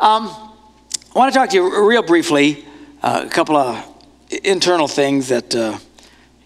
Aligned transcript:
Um, 0.00 0.28
I 1.14 1.18
want 1.18 1.30
to 1.30 1.38
talk 1.38 1.50
to 1.50 1.56
you 1.56 1.86
real 1.86 2.00
briefly, 2.00 2.64
uh, 3.02 3.24
a 3.26 3.28
couple 3.28 3.54
of 3.54 3.86
internal 4.42 4.88
things 4.88 5.28
that, 5.28 5.54
uh, 5.54 5.76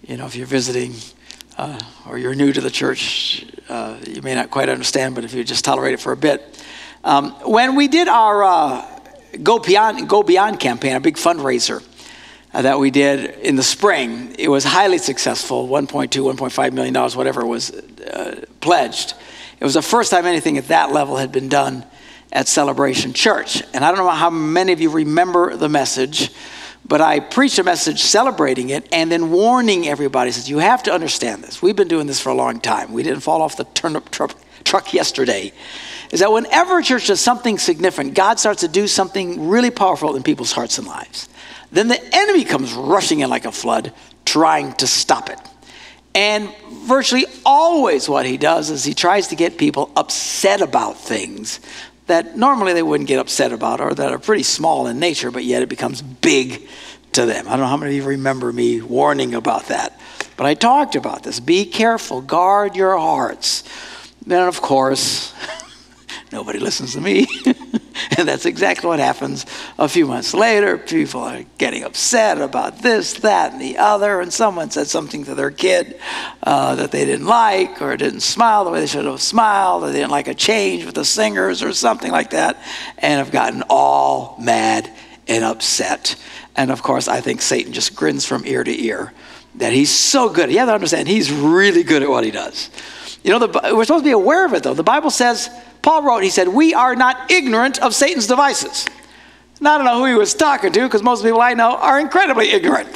you 0.02 0.16
know, 0.16 0.26
if 0.26 0.34
you're 0.34 0.48
visiting 0.48 0.92
uh, 1.56 1.78
or 2.08 2.18
you're 2.18 2.34
new 2.34 2.52
to 2.52 2.60
the 2.60 2.68
church, 2.68 3.46
uh, 3.68 3.96
you 4.08 4.22
may 4.22 4.34
not 4.34 4.50
quite 4.50 4.68
understand, 4.68 5.14
but 5.14 5.22
if 5.22 5.32
you 5.34 5.44
just 5.44 5.64
tolerate 5.64 5.94
it 5.94 6.00
for 6.00 6.10
a 6.10 6.16
bit. 6.16 6.64
Um, 7.04 7.30
when 7.48 7.76
we 7.76 7.86
did 7.86 8.08
our 8.08 8.42
uh, 8.42 8.84
Go 9.40 9.60
Beyond, 9.60 10.08
Go 10.08 10.24
Beyond 10.24 10.58
campaign, 10.58 10.96
a 10.96 11.00
big 11.00 11.14
fundraiser, 11.14 11.80
uh, 12.52 12.62
that 12.62 12.80
we 12.80 12.90
did 12.90 13.38
in 13.38 13.54
the 13.54 13.62
spring. 13.62 14.34
It 14.36 14.48
was 14.48 14.64
highly 14.64 14.98
successful 14.98 15.68
1.2, 15.68 16.08
1.5 16.10 16.72
million 16.72 16.92
dollars, 16.92 17.14
whatever 17.14 17.46
was 17.46 17.70
uh, 17.70 18.44
pledged. 18.60 19.14
It 19.60 19.64
was 19.64 19.74
the 19.74 19.82
first 19.82 20.10
time 20.10 20.26
anything 20.26 20.58
at 20.58 20.66
that 20.66 20.90
level 20.90 21.18
had 21.18 21.30
been 21.30 21.48
done 21.48 21.86
at 22.32 22.48
Celebration 22.48 23.12
Church. 23.12 23.62
And 23.72 23.84
I 23.84 23.88
don't 23.88 23.98
know 23.98 24.10
how 24.10 24.30
many 24.30 24.72
of 24.72 24.80
you 24.80 24.90
remember 24.90 25.56
the 25.56 25.68
message, 25.68 26.30
but 26.86 27.00
I 27.00 27.20
preached 27.20 27.58
a 27.58 27.64
message 27.64 28.00
celebrating 28.00 28.70
it 28.70 28.88
and 28.92 29.10
then 29.10 29.30
warning 29.30 29.88
everybody 29.88 30.30
says, 30.30 30.48
You 30.50 30.58
have 30.58 30.82
to 30.84 30.92
understand 30.92 31.42
this. 31.42 31.62
We've 31.62 31.76
been 31.76 31.88
doing 31.88 32.06
this 32.06 32.20
for 32.20 32.30
a 32.30 32.34
long 32.34 32.60
time. 32.60 32.92
We 32.92 33.02
didn't 33.02 33.20
fall 33.20 33.42
off 33.42 33.56
the 33.56 33.64
turnip 33.64 34.10
truck, 34.10 34.36
truck 34.64 34.92
yesterday. 34.92 35.52
Is 36.12 36.20
that 36.20 36.30
whenever 36.30 36.78
a 36.78 36.82
church 36.82 37.06
does 37.06 37.20
something 37.20 37.58
significant, 37.58 38.14
God 38.14 38.38
starts 38.38 38.60
to 38.60 38.68
do 38.68 38.86
something 38.86 39.48
really 39.48 39.70
powerful 39.70 40.16
in 40.16 40.22
people's 40.22 40.52
hearts 40.52 40.78
and 40.78 40.86
lives. 40.86 41.28
Then 41.72 41.88
the 41.88 42.00
enemy 42.14 42.44
comes 42.44 42.72
rushing 42.72 43.20
in 43.20 43.30
like 43.30 43.46
a 43.46 43.52
flood, 43.52 43.92
trying 44.24 44.74
to 44.74 44.86
stop 44.86 45.30
it. 45.30 45.40
And 46.14 46.48
virtually 46.84 47.26
always, 47.44 48.08
what 48.08 48.26
he 48.26 48.36
does 48.36 48.70
is 48.70 48.84
he 48.84 48.94
tries 48.94 49.28
to 49.28 49.36
get 49.36 49.58
people 49.58 49.90
upset 49.96 50.60
about 50.62 50.96
things 50.96 51.58
that 52.06 52.36
normally 52.36 52.72
they 52.72 52.82
wouldn't 52.82 53.08
get 53.08 53.18
upset 53.18 53.52
about 53.52 53.80
or 53.80 53.94
that 53.94 54.12
are 54.12 54.18
pretty 54.18 54.42
small 54.42 54.86
in 54.86 54.98
nature, 54.98 55.30
but 55.30 55.44
yet 55.44 55.62
it 55.62 55.68
becomes 55.68 56.02
big 56.02 56.68
to 57.12 57.26
them. 57.26 57.46
I 57.46 57.52
don't 57.52 57.60
know 57.60 57.66
how 57.66 57.76
many 57.76 57.96
of 57.96 58.04
you 58.04 58.10
remember 58.10 58.52
me 58.52 58.80
warning 58.80 59.34
about 59.34 59.66
that, 59.66 59.98
but 60.36 60.46
I 60.46 60.54
talked 60.54 60.96
about 60.96 61.22
this. 61.22 61.40
Be 61.40 61.64
careful, 61.64 62.20
guard 62.20 62.76
your 62.76 62.98
hearts. 62.98 63.64
Then, 64.26 64.46
of 64.46 64.60
course, 64.60 65.34
nobody 66.32 66.58
listens 66.58 66.92
to 66.94 67.00
me. 67.00 67.26
And 68.18 68.28
that's 68.28 68.46
exactly 68.46 68.88
what 68.88 68.98
happens 68.98 69.46
a 69.78 69.88
few 69.88 70.06
months 70.06 70.34
later. 70.34 70.78
People 70.78 71.22
are 71.22 71.44
getting 71.58 71.84
upset 71.84 72.40
about 72.40 72.78
this, 72.78 73.14
that, 73.14 73.52
and 73.52 73.60
the 73.60 73.78
other. 73.78 74.20
And 74.20 74.32
someone 74.32 74.70
said 74.70 74.86
something 74.86 75.24
to 75.24 75.34
their 75.34 75.50
kid 75.50 76.00
uh, 76.42 76.74
that 76.76 76.90
they 76.90 77.04
didn't 77.04 77.26
like, 77.26 77.82
or 77.82 77.96
didn't 77.96 78.20
smile 78.20 78.64
the 78.64 78.70
way 78.70 78.80
they 78.80 78.86
should 78.86 79.04
have 79.04 79.20
smiled, 79.20 79.82
or 79.82 79.90
they 79.90 79.98
didn't 79.98 80.10
like 80.10 80.28
a 80.28 80.34
change 80.34 80.84
with 80.84 80.94
the 80.94 81.04
singers, 81.04 81.62
or 81.62 81.72
something 81.72 82.10
like 82.10 82.30
that, 82.30 82.62
and 82.98 83.18
have 83.18 83.32
gotten 83.32 83.62
all 83.68 84.36
mad 84.40 84.90
and 85.26 85.44
upset. 85.44 86.16
And 86.56 86.70
of 86.70 86.82
course, 86.82 87.08
I 87.08 87.20
think 87.20 87.42
Satan 87.42 87.72
just 87.72 87.96
grins 87.96 88.24
from 88.24 88.46
ear 88.46 88.62
to 88.62 88.84
ear 88.84 89.12
that 89.56 89.72
he's 89.72 89.90
so 89.90 90.28
good. 90.28 90.50
You 90.50 90.58
have 90.58 90.68
to 90.68 90.74
understand, 90.74 91.08
he's 91.08 91.32
really 91.32 91.82
good 91.82 92.02
at 92.02 92.08
what 92.08 92.24
he 92.24 92.30
does. 92.30 92.70
You 93.22 93.30
know, 93.30 93.46
the, 93.46 93.74
we're 93.74 93.84
supposed 93.84 94.04
to 94.04 94.08
be 94.08 94.12
aware 94.12 94.44
of 94.44 94.52
it, 94.52 94.62
though. 94.62 94.74
The 94.74 94.82
Bible 94.82 95.10
says, 95.10 95.48
Paul 95.84 96.02
wrote, 96.02 96.22
he 96.22 96.30
said, 96.30 96.48
We 96.48 96.72
are 96.72 96.96
not 96.96 97.30
ignorant 97.30 97.78
of 97.82 97.94
Satan's 97.94 98.26
devices. 98.26 98.86
I 99.60 99.76
don't 99.76 99.84
know 99.84 99.98
who 99.98 100.06
he 100.06 100.14
was 100.14 100.32
talking 100.32 100.72
to 100.72 100.80
because 100.80 101.02
most 101.02 101.22
people 101.22 101.42
I 101.42 101.52
know 101.52 101.76
are 101.76 102.00
incredibly 102.00 102.52
ignorant 102.52 102.88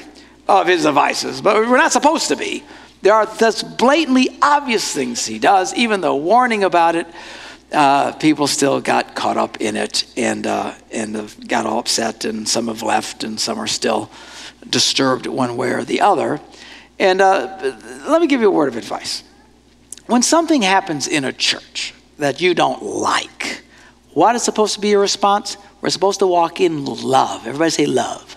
of 0.48 0.66
his 0.66 0.84
devices, 0.84 1.42
but 1.42 1.56
we're 1.56 1.76
not 1.76 1.92
supposed 1.92 2.28
to 2.28 2.36
be. 2.36 2.64
There 3.02 3.12
are 3.12 3.26
just 3.36 3.76
blatantly 3.76 4.38
obvious 4.40 4.90
things 4.90 5.26
he 5.26 5.38
does, 5.38 5.74
even 5.74 6.00
though 6.00 6.16
warning 6.16 6.64
about 6.64 6.96
it, 6.96 7.06
uh, 7.72 8.12
people 8.12 8.46
still 8.46 8.80
got 8.80 9.14
caught 9.14 9.36
up 9.36 9.60
in 9.60 9.76
it 9.76 10.06
and, 10.16 10.46
uh, 10.46 10.72
and 10.90 11.46
got 11.46 11.66
all 11.66 11.80
upset, 11.80 12.24
and 12.24 12.48
some 12.48 12.68
have 12.68 12.82
left, 12.82 13.22
and 13.22 13.38
some 13.38 13.58
are 13.58 13.66
still 13.66 14.10
disturbed 14.70 15.26
one 15.26 15.58
way 15.58 15.72
or 15.72 15.84
the 15.84 16.00
other. 16.00 16.40
And 16.98 17.20
uh, 17.20 17.74
let 18.08 18.22
me 18.22 18.28
give 18.28 18.40
you 18.40 18.48
a 18.48 18.50
word 18.50 18.68
of 18.68 18.78
advice. 18.78 19.24
When 20.06 20.22
something 20.22 20.62
happens 20.62 21.06
in 21.06 21.24
a 21.24 21.34
church, 21.34 21.92
that 22.18 22.40
you 22.40 22.54
don't 22.54 22.82
like. 22.82 23.62
What 24.12 24.34
is 24.36 24.42
supposed 24.42 24.74
to 24.74 24.80
be 24.80 24.88
your 24.88 25.00
response? 25.00 25.56
We're 25.80 25.90
supposed 25.90 26.18
to 26.20 26.26
walk 26.26 26.60
in 26.60 26.84
love. 26.84 27.46
Everybody 27.46 27.70
say 27.70 27.86
love. 27.86 28.36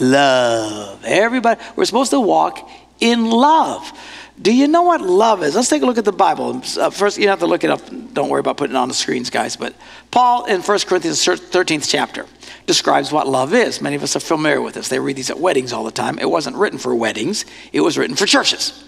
Love. 0.00 1.04
Everybody, 1.04 1.60
we're 1.76 1.84
supposed 1.84 2.10
to 2.10 2.20
walk 2.20 2.68
in 3.00 3.30
love. 3.30 3.92
Do 4.40 4.52
you 4.52 4.66
know 4.66 4.82
what 4.82 5.00
love 5.00 5.44
is? 5.44 5.54
Let's 5.54 5.68
take 5.68 5.82
a 5.82 5.86
look 5.86 5.98
at 5.98 6.04
the 6.04 6.12
Bible. 6.12 6.60
Uh, 6.76 6.90
first, 6.90 7.18
you 7.18 7.24
don't 7.24 7.32
have 7.32 7.38
to 7.40 7.46
look 7.46 7.62
it 7.62 7.70
up. 7.70 7.80
Don't 8.12 8.28
worry 8.28 8.40
about 8.40 8.56
putting 8.56 8.74
it 8.74 8.78
on 8.78 8.88
the 8.88 8.94
screens, 8.94 9.30
guys. 9.30 9.56
But 9.56 9.74
Paul 10.10 10.46
in 10.46 10.60
1 10.60 10.78
Corinthians 10.80 11.24
13th 11.24 11.88
chapter 11.88 12.26
describes 12.66 13.12
what 13.12 13.28
love 13.28 13.54
is. 13.54 13.80
Many 13.80 13.94
of 13.94 14.02
us 14.02 14.16
are 14.16 14.20
familiar 14.20 14.60
with 14.60 14.74
this. 14.74 14.88
They 14.88 14.98
read 14.98 15.16
these 15.16 15.30
at 15.30 15.38
weddings 15.38 15.72
all 15.72 15.84
the 15.84 15.92
time. 15.92 16.18
It 16.18 16.28
wasn't 16.28 16.56
written 16.56 16.78
for 16.78 16.94
weddings, 16.94 17.44
it 17.72 17.80
was 17.80 17.96
written 17.96 18.16
for 18.16 18.26
churches. 18.26 18.84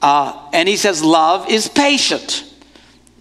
Uh, 0.00 0.48
and 0.52 0.68
he 0.68 0.76
says, 0.76 1.02
Love 1.02 1.48
is 1.50 1.68
patient. 1.68 2.45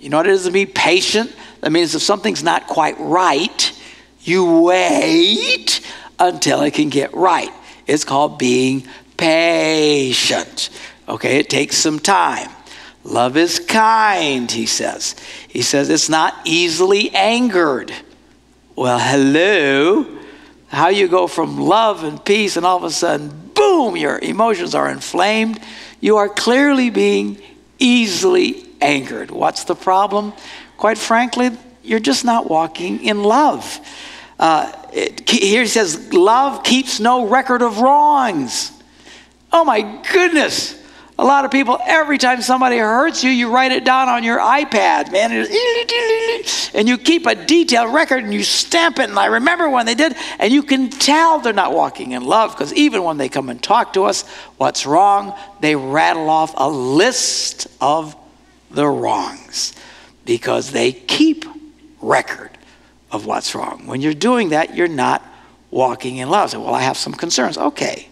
You 0.05 0.11
know 0.11 0.17
what 0.17 0.27
it 0.27 0.33
is 0.33 0.43
to 0.43 0.51
be 0.51 0.67
patient? 0.67 1.35
That 1.61 1.71
means 1.71 1.95
if 1.95 2.03
something's 2.03 2.43
not 2.43 2.67
quite 2.67 2.95
right, 2.99 3.81
you 4.21 4.61
wait 4.61 5.81
until 6.19 6.61
it 6.61 6.75
can 6.75 6.89
get 6.89 7.11
right. 7.15 7.49
It's 7.87 8.03
called 8.03 8.37
being 8.37 8.85
patient. 9.17 10.69
Okay, 11.09 11.39
it 11.39 11.49
takes 11.49 11.77
some 11.77 11.97
time. 11.97 12.51
Love 13.03 13.35
is 13.35 13.57
kind, 13.57 14.51
he 14.51 14.67
says. 14.67 15.15
He 15.47 15.63
says 15.63 15.89
it's 15.89 16.07
not 16.07 16.35
easily 16.45 17.09
angered. 17.09 17.91
Well, 18.75 18.99
hello. 18.99 20.05
How 20.67 20.89
you 20.89 21.07
go 21.07 21.25
from 21.25 21.59
love 21.59 22.03
and 22.03 22.23
peace 22.23 22.57
and 22.57 22.65
all 22.65 22.77
of 22.77 22.83
a 22.83 22.91
sudden, 22.91 23.51
boom, 23.55 23.97
your 23.97 24.19
emotions 24.19 24.75
are 24.75 24.87
inflamed. 24.87 25.59
You 25.99 26.17
are 26.17 26.29
clearly 26.29 26.91
being 26.91 27.41
easily 27.79 28.65
angered. 28.85 29.31
What's 29.31 29.63
the 29.63 29.75
problem? 29.75 30.33
Quite 30.77 30.97
frankly, 30.97 31.51
you're 31.83 31.99
just 31.99 32.25
not 32.25 32.49
walking 32.49 33.03
in 33.03 33.23
love. 33.23 33.79
Uh, 34.39 34.71
it, 34.93 35.29
here 35.29 35.61
he 35.61 35.67
says, 35.67 36.13
Love 36.13 36.63
keeps 36.63 36.99
no 36.99 37.27
record 37.27 37.61
of 37.61 37.79
wrongs. 37.79 38.71
Oh 39.51 39.63
my 39.63 40.01
goodness. 40.11 40.81
A 41.17 41.23
lot 41.23 41.45
of 41.45 41.51
people, 41.51 41.79
every 41.85 42.17
time 42.17 42.41
somebody 42.41 42.77
hurts 42.77 43.23
you, 43.23 43.29
you 43.29 43.49
write 43.49 43.71
it 43.71 43.85
down 43.85 44.09
on 44.09 44.25
your 44.25 44.37
iPad, 44.37 45.13
man. 45.13 45.31
And 46.73 46.89
you 46.89 46.97
keep 46.97 47.25
a 47.25 47.35
detailed 47.35 47.93
record 47.93 48.25
and 48.25 48.33
you 48.33 48.43
stamp 48.43 48.99
it. 48.99 49.09
And 49.09 49.17
I 49.17 49.27
remember 49.27 49.69
when 49.69 49.85
they 49.85 49.95
did, 49.95 50.13
and 50.39 50.51
you 50.51 50.61
can 50.61 50.89
tell 50.89 51.39
they're 51.39 51.53
not 51.53 51.71
walking 51.71 52.11
in 52.11 52.25
love 52.25 52.51
because 52.51 52.73
even 52.73 53.03
when 53.05 53.15
they 53.17 53.29
come 53.29 53.49
and 53.49 53.63
talk 53.63 53.93
to 53.93 54.03
us, 54.03 54.27
what's 54.57 54.85
wrong, 54.85 55.33
they 55.61 55.77
rattle 55.77 56.29
off 56.29 56.53
a 56.57 56.69
list 56.69 57.67
of 57.79 58.13
the 58.71 58.87
wrongs 58.87 59.73
because 60.25 60.71
they 60.71 60.91
keep 60.91 61.45
record 62.01 62.51
of 63.11 63.25
what's 63.25 63.55
wrong. 63.55 63.85
When 63.87 64.01
you're 64.01 64.13
doing 64.13 64.49
that, 64.49 64.75
you're 64.75 64.87
not 64.87 65.23
walking 65.71 66.17
in 66.17 66.29
love. 66.29 66.51
So, 66.51 66.61
well, 66.61 66.75
I 66.75 66.81
have 66.81 66.97
some 66.97 67.13
concerns. 67.13 67.57
Okay, 67.57 68.07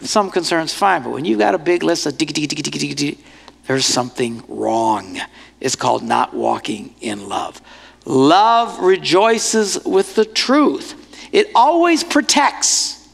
some 0.00 0.30
concerns, 0.30 0.72
fine. 0.72 1.02
But 1.02 1.10
when 1.10 1.24
you've 1.24 1.38
got 1.38 1.54
a 1.54 1.58
big 1.58 1.82
list 1.82 2.06
of 2.06 2.14
diggy, 2.14 2.32
diggy, 2.32 2.46
diggy, 2.46 2.62
diggy, 2.62 2.94
diggy, 2.94 3.18
there's 3.66 3.86
something 3.86 4.42
wrong. 4.48 5.18
It's 5.60 5.76
called 5.76 6.02
not 6.02 6.34
walking 6.34 6.94
in 7.00 7.28
love. 7.28 7.60
Love 8.04 8.80
rejoices 8.80 9.84
with 9.84 10.14
the 10.16 10.24
truth. 10.24 10.98
It 11.32 11.50
always 11.54 12.02
protects, 12.02 13.08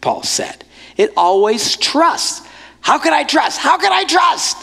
Paul 0.00 0.22
said. 0.22 0.64
It 0.96 1.12
always 1.16 1.76
trusts. 1.76 2.46
How 2.80 2.98
can 2.98 3.12
I 3.12 3.24
trust? 3.24 3.58
How 3.58 3.78
can 3.78 3.92
I 3.92 4.04
trust? 4.04 4.56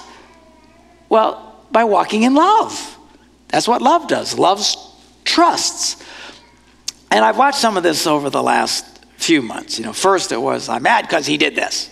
Well, 1.10 1.66
by 1.72 1.84
walking 1.84 2.24
in 2.24 2.36
love. 2.36 2.98
That's 3.50 3.68
what 3.68 3.82
love 3.82 4.08
does. 4.08 4.38
Love 4.38 4.64
trusts. 5.24 6.04
And 7.12 7.26
I've 7.26 7.38
watched 7.38 7.58
some 7.58 7.78
of 7.78 7.84
this 7.84 8.06
over 8.06 8.30
the 8.30 8.44
last 8.44 8.86
few 9.18 9.42
months. 9.42 9.80
You 9.80 9.86
know, 9.86 9.94
first 9.94 10.32
it 10.32 10.42
was, 10.42 10.70
I'm 10.70 10.84
mad 10.84 11.02
because 11.04 11.26
he 11.26 11.38
did 11.38 11.56
this. 11.56 11.90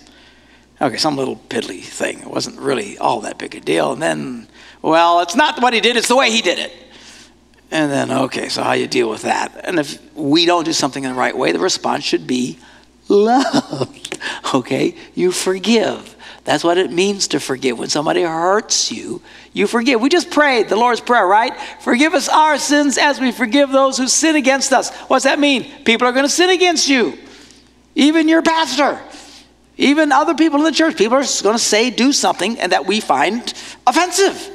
Okay, 0.79 0.97
some 0.97 1.17
little 1.17 1.35
piddly 1.35 1.81
thing. 1.81 2.19
It 2.19 2.27
wasn't 2.27 2.59
really 2.59 2.97
all 2.99 3.21
that 3.21 3.39
big 3.39 3.55
a 3.55 3.59
deal. 3.59 3.93
And 3.93 4.01
then, 4.01 4.47
well, 4.83 5.21
it's 5.21 5.35
not 5.35 5.61
what 5.61 5.73
he 5.73 5.81
did, 5.81 5.97
it's 5.97 6.07
the 6.07 6.15
way 6.15 6.31
he 6.31 6.41
did 6.41 6.59
it. 6.59 6.71
And 7.71 7.91
then, 7.91 8.11
okay, 8.11 8.47
so 8.47 8.63
how 8.63 8.73
you 8.73 8.87
deal 8.87 9.09
with 9.09 9.23
that? 9.23 9.59
And 9.63 9.79
if 9.79 9.99
we 10.15 10.45
don't 10.45 10.63
do 10.63 10.73
something 10.73 11.03
in 11.03 11.11
the 11.11 11.17
right 11.17 11.35
way, 11.35 11.51
the 11.51 11.59
response 11.59 12.03
should 12.03 12.27
be 12.27 12.59
love. 13.07 13.93
Okay? 14.53 14.95
You 15.13 15.31
forgive. 15.31 16.15
That's 16.47 16.63
what 16.63 16.77
it 16.77 16.93
means 16.93 17.27
to 17.29 17.41
forgive. 17.41 17.77
When 17.77 17.89
somebody 17.89 18.21
hurts 18.21 18.89
you, 18.89 19.21
you 19.51 19.67
forgive. 19.67 19.99
We 19.99 20.07
just 20.07 20.31
prayed 20.31 20.69
the 20.69 20.77
Lord's 20.77 21.01
Prayer, 21.01 21.27
right? 21.27 21.53
Forgive 21.81 22.13
us 22.13 22.29
our 22.29 22.57
sins 22.57 22.97
as 22.97 23.19
we 23.19 23.33
forgive 23.33 23.69
those 23.69 23.97
who 23.97 24.07
sin 24.07 24.37
against 24.37 24.71
us. 24.71 24.95
What's 25.09 25.25
that 25.25 25.39
mean? 25.39 25.69
People 25.83 26.07
are 26.07 26.13
going 26.13 26.23
to 26.23 26.31
sin 26.31 26.49
against 26.49 26.87
you, 26.87 27.17
even 27.95 28.29
your 28.29 28.41
pastor, 28.41 28.97
even 29.75 30.13
other 30.13 30.35
people 30.35 30.59
in 30.59 30.63
the 30.63 30.71
church. 30.71 30.95
People 30.95 31.17
are 31.17 31.25
going 31.43 31.57
to 31.57 31.61
say, 31.61 31.89
do 31.89 32.13
something, 32.13 32.57
and 32.61 32.71
that 32.71 32.85
we 32.85 33.01
find 33.01 33.53
offensive. 33.85 34.49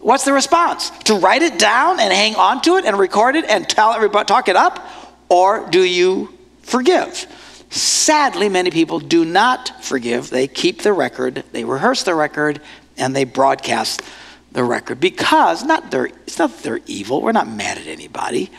What's 0.00 0.26
the 0.26 0.34
response? 0.34 0.90
To 1.04 1.14
write 1.14 1.40
it 1.40 1.58
down 1.58 2.00
and 2.00 2.12
hang 2.12 2.34
on 2.34 2.60
to 2.62 2.76
it 2.76 2.84
and 2.84 2.98
record 2.98 3.34
it 3.34 3.46
and 3.46 3.66
tell 3.66 3.94
everybody, 3.94 4.26
talk 4.26 4.48
it 4.48 4.56
up? 4.56 4.86
Or 5.30 5.66
do 5.70 5.82
you 5.82 6.36
forgive? 6.60 7.26
Sadly, 7.70 8.48
many 8.48 8.70
people 8.70 8.98
do 8.98 9.24
not 9.24 9.84
forgive. 9.84 10.30
They 10.30 10.48
keep 10.48 10.82
the 10.82 10.92
record, 10.92 11.44
they 11.52 11.64
rehearse 11.64 12.02
the 12.02 12.14
record, 12.14 12.60
and 12.96 13.14
they 13.14 13.24
broadcast 13.24 14.02
the 14.52 14.64
record 14.64 15.00
because 15.00 15.64
not 15.64 15.90
they're, 15.90 16.06
it's 16.06 16.38
not 16.38 16.50
that 16.50 16.62
they're 16.62 16.80
evil. 16.86 17.20
We're 17.20 17.32
not 17.32 17.48
mad 17.48 17.78
at 17.78 17.86
anybody, 17.86 18.50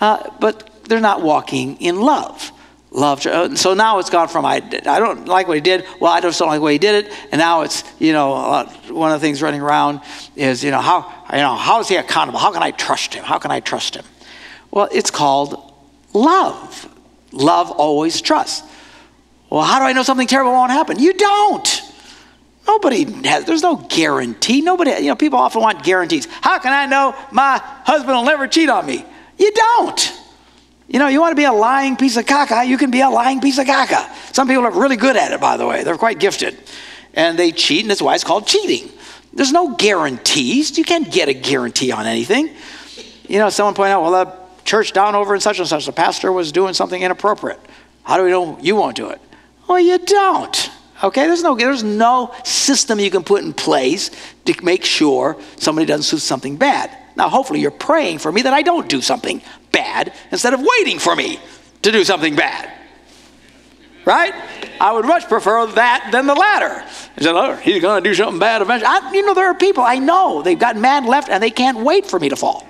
uh, 0.00 0.30
but 0.40 0.84
they're 0.84 1.00
not 1.00 1.22
walking 1.22 1.80
in 1.80 2.00
love. 2.00 2.52
Love. 2.90 3.24
Uh, 3.26 3.56
so 3.56 3.72
now 3.72 3.98
it's 3.98 4.10
gone 4.10 4.28
from 4.28 4.44
I, 4.44 4.56
I 4.56 4.98
don't 4.98 5.26
like 5.26 5.48
what 5.48 5.56
he 5.56 5.62
did. 5.62 5.86
Well, 5.98 6.12
I 6.12 6.20
just 6.20 6.38
don't 6.38 6.48
like 6.48 6.58
the 6.58 6.64
way 6.64 6.74
he 6.74 6.78
did 6.78 7.06
it. 7.06 7.12
And 7.32 7.38
now 7.38 7.62
it's 7.62 7.84
you 7.98 8.12
know 8.12 8.66
one 8.90 9.12
of 9.12 9.20
the 9.20 9.24
things 9.24 9.40
running 9.40 9.62
around 9.62 10.02
is 10.36 10.62
you 10.62 10.70
know 10.70 10.80
how 10.80 11.10
you 11.32 11.38
know 11.38 11.54
how 11.54 11.80
is 11.80 11.88
he 11.88 11.96
accountable? 11.96 12.38
How 12.38 12.52
can 12.52 12.62
I 12.62 12.70
trust 12.70 13.14
him? 13.14 13.24
How 13.24 13.38
can 13.38 13.50
I 13.50 13.60
trust 13.60 13.96
him? 13.96 14.04
Well, 14.70 14.88
it's 14.92 15.10
called 15.10 15.72
love. 16.12 16.91
Love 17.32 17.70
always 17.70 18.20
trusts. 18.20 18.68
Well, 19.50 19.62
how 19.62 19.78
do 19.78 19.84
I 19.84 19.92
know 19.92 20.02
something 20.02 20.26
terrible 20.26 20.52
won't 20.52 20.70
happen? 20.70 20.98
You 20.98 21.12
don't. 21.12 21.82
Nobody 22.66 23.04
has, 23.28 23.44
there's 23.44 23.62
no 23.62 23.76
guarantee. 23.76 24.60
Nobody, 24.60 24.92
you 24.92 25.08
know, 25.08 25.16
people 25.16 25.38
often 25.38 25.60
want 25.60 25.82
guarantees. 25.82 26.26
How 26.40 26.58
can 26.58 26.72
I 26.72 26.86
know 26.86 27.14
my 27.32 27.58
husband 27.84 28.16
will 28.16 28.24
never 28.24 28.46
cheat 28.46 28.68
on 28.68 28.86
me? 28.86 29.04
You 29.38 29.52
don't. 29.52 30.12
You 30.88 30.98
know, 30.98 31.08
you 31.08 31.20
want 31.20 31.32
to 31.32 31.36
be 31.36 31.44
a 31.44 31.52
lying 31.52 31.96
piece 31.96 32.16
of 32.16 32.26
caca, 32.26 32.66
you 32.66 32.76
can 32.76 32.90
be 32.90 33.00
a 33.00 33.08
lying 33.08 33.40
piece 33.40 33.58
of 33.58 33.66
caca. 33.66 34.08
Some 34.34 34.46
people 34.46 34.64
are 34.64 34.70
really 34.70 34.96
good 34.96 35.16
at 35.16 35.32
it, 35.32 35.40
by 35.40 35.56
the 35.56 35.66
way. 35.66 35.84
They're 35.84 35.96
quite 35.96 36.20
gifted. 36.20 36.58
And 37.14 37.38
they 37.38 37.50
cheat, 37.50 37.82
and 37.82 37.90
that's 37.90 38.02
why 38.02 38.14
it's 38.14 38.24
called 38.24 38.46
cheating. 38.46 38.90
There's 39.32 39.52
no 39.52 39.74
guarantees. 39.74 40.76
You 40.76 40.84
can't 40.84 41.10
get 41.10 41.28
a 41.28 41.34
guarantee 41.34 41.92
on 41.92 42.06
anything. 42.06 42.50
You 43.26 43.38
know, 43.38 43.48
someone 43.48 43.74
pointed 43.74 43.92
out, 43.92 44.02
well, 44.02 44.41
church 44.64 44.92
down 44.92 45.14
over 45.14 45.34
in 45.34 45.40
such 45.40 45.58
and 45.58 45.68
such, 45.68 45.86
the 45.86 45.92
pastor 45.92 46.32
was 46.32 46.52
doing 46.52 46.74
something 46.74 47.02
inappropriate. 47.02 47.60
How 48.04 48.16
do 48.16 48.24
we 48.24 48.30
know 48.30 48.58
you 48.60 48.76
won't 48.76 48.96
do 48.96 49.10
it? 49.10 49.20
Well, 49.68 49.80
you 49.80 49.98
don't. 49.98 50.70
Okay, 51.02 51.26
there's 51.26 51.42
no, 51.42 51.56
there's 51.56 51.82
no 51.82 52.34
system 52.44 53.00
you 53.00 53.10
can 53.10 53.24
put 53.24 53.42
in 53.42 53.52
place 53.52 54.10
to 54.44 54.54
make 54.64 54.84
sure 54.84 55.36
somebody 55.56 55.86
doesn't 55.86 56.16
do 56.16 56.20
something 56.20 56.56
bad. 56.56 56.96
Now, 57.16 57.28
hopefully, 57.28 57.60
you're 57.60 57.70
praying 57.70 58.18
for 58.18 58.30
me 58.30 58.42
that 58.42 58.52
I 58.52 58.62
don't 58.62 58.88
do 58.88 59.00
something 59.00 59.42
bad 59.72 60.12
instead 60.30 60.54
of 60.54 60.60
waiting 60.62 60.98
for 60.98 61.16
me 61.16 61.40
to 61.82 61.92
do 61.92 62.04
something 62.04 62.36
bad. 62.36 62.72
Right? 64.04 64.32
I 64.80 64.92
would 64.92 65.04
much 65.04 65.28
prefer 65.28 65.66
that 65.66 66.08
than 66.10 66.26
the 66.26 66.34
latter. 66.34 66.84
He 67.16 67.24
said, 67.24 67.34
oh, 67.34 67.54
he's 67.56 67.80
going 67.80 68.02
to 68.02 68.08
do 68.08 68.14
something 68.14 68.38
bad 68.38 68.62
eventually. 68.62 68.88
I, 68.88 69.12
you 69.12 69.24
know, 69.24 69.34
there 69.34 69.46
are 69.46 69.54
people 69.54 69.84
I 69.84 69.98
know, 69.98 70.42
they've 70.42 70.58
got 70.58 70.76
mad 70.76 71.04
left 71.04 71.28
and 71.28 71.42
they 71.42 71.50
can't 71.50 71.78
wait 71.78 72.06
for 72.06 72.18
me 72.18 72.28
to 72.28 72.36
fall. 72.36 72.66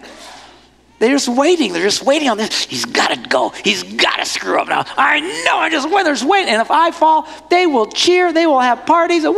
They're 1.02 1.10
just 1.10 1.26
waiting. 1.26 1.72
They're 1.72 1.82
just 1.82 2.04
waiting 2.04 2.28
on 2.28 2.38
this. 2.38 2.62
He's 2.62 2.84
got 2.84 3.08
to 3.08 3.16
go. 3.28 3.48
He's 3.48 3.82
got 3.82 4.18
to 4.18 4.24
screw 4.24 4.60
up 4.60 4.68
now. 4.68 4.84
I 4.96 5.18
know. 5.44 5.56
I 5.56 5.68
just 5.68 5.90
wait. 5.90 6.04
There's 6.04 6.24
waiting. 6.24 6.52
And 6.52 6.62
if 6.62 6.70
I 6.70 6.92
fall, 6.92 7.26
they 7.50 7.66
will 7.66 7.86
cheer. 7.86 8.32
They 8.32 8.46
will 8.46 8.60
have 8.60 8.86
parties. 8.86 9.24
Woo! 9.24 9.34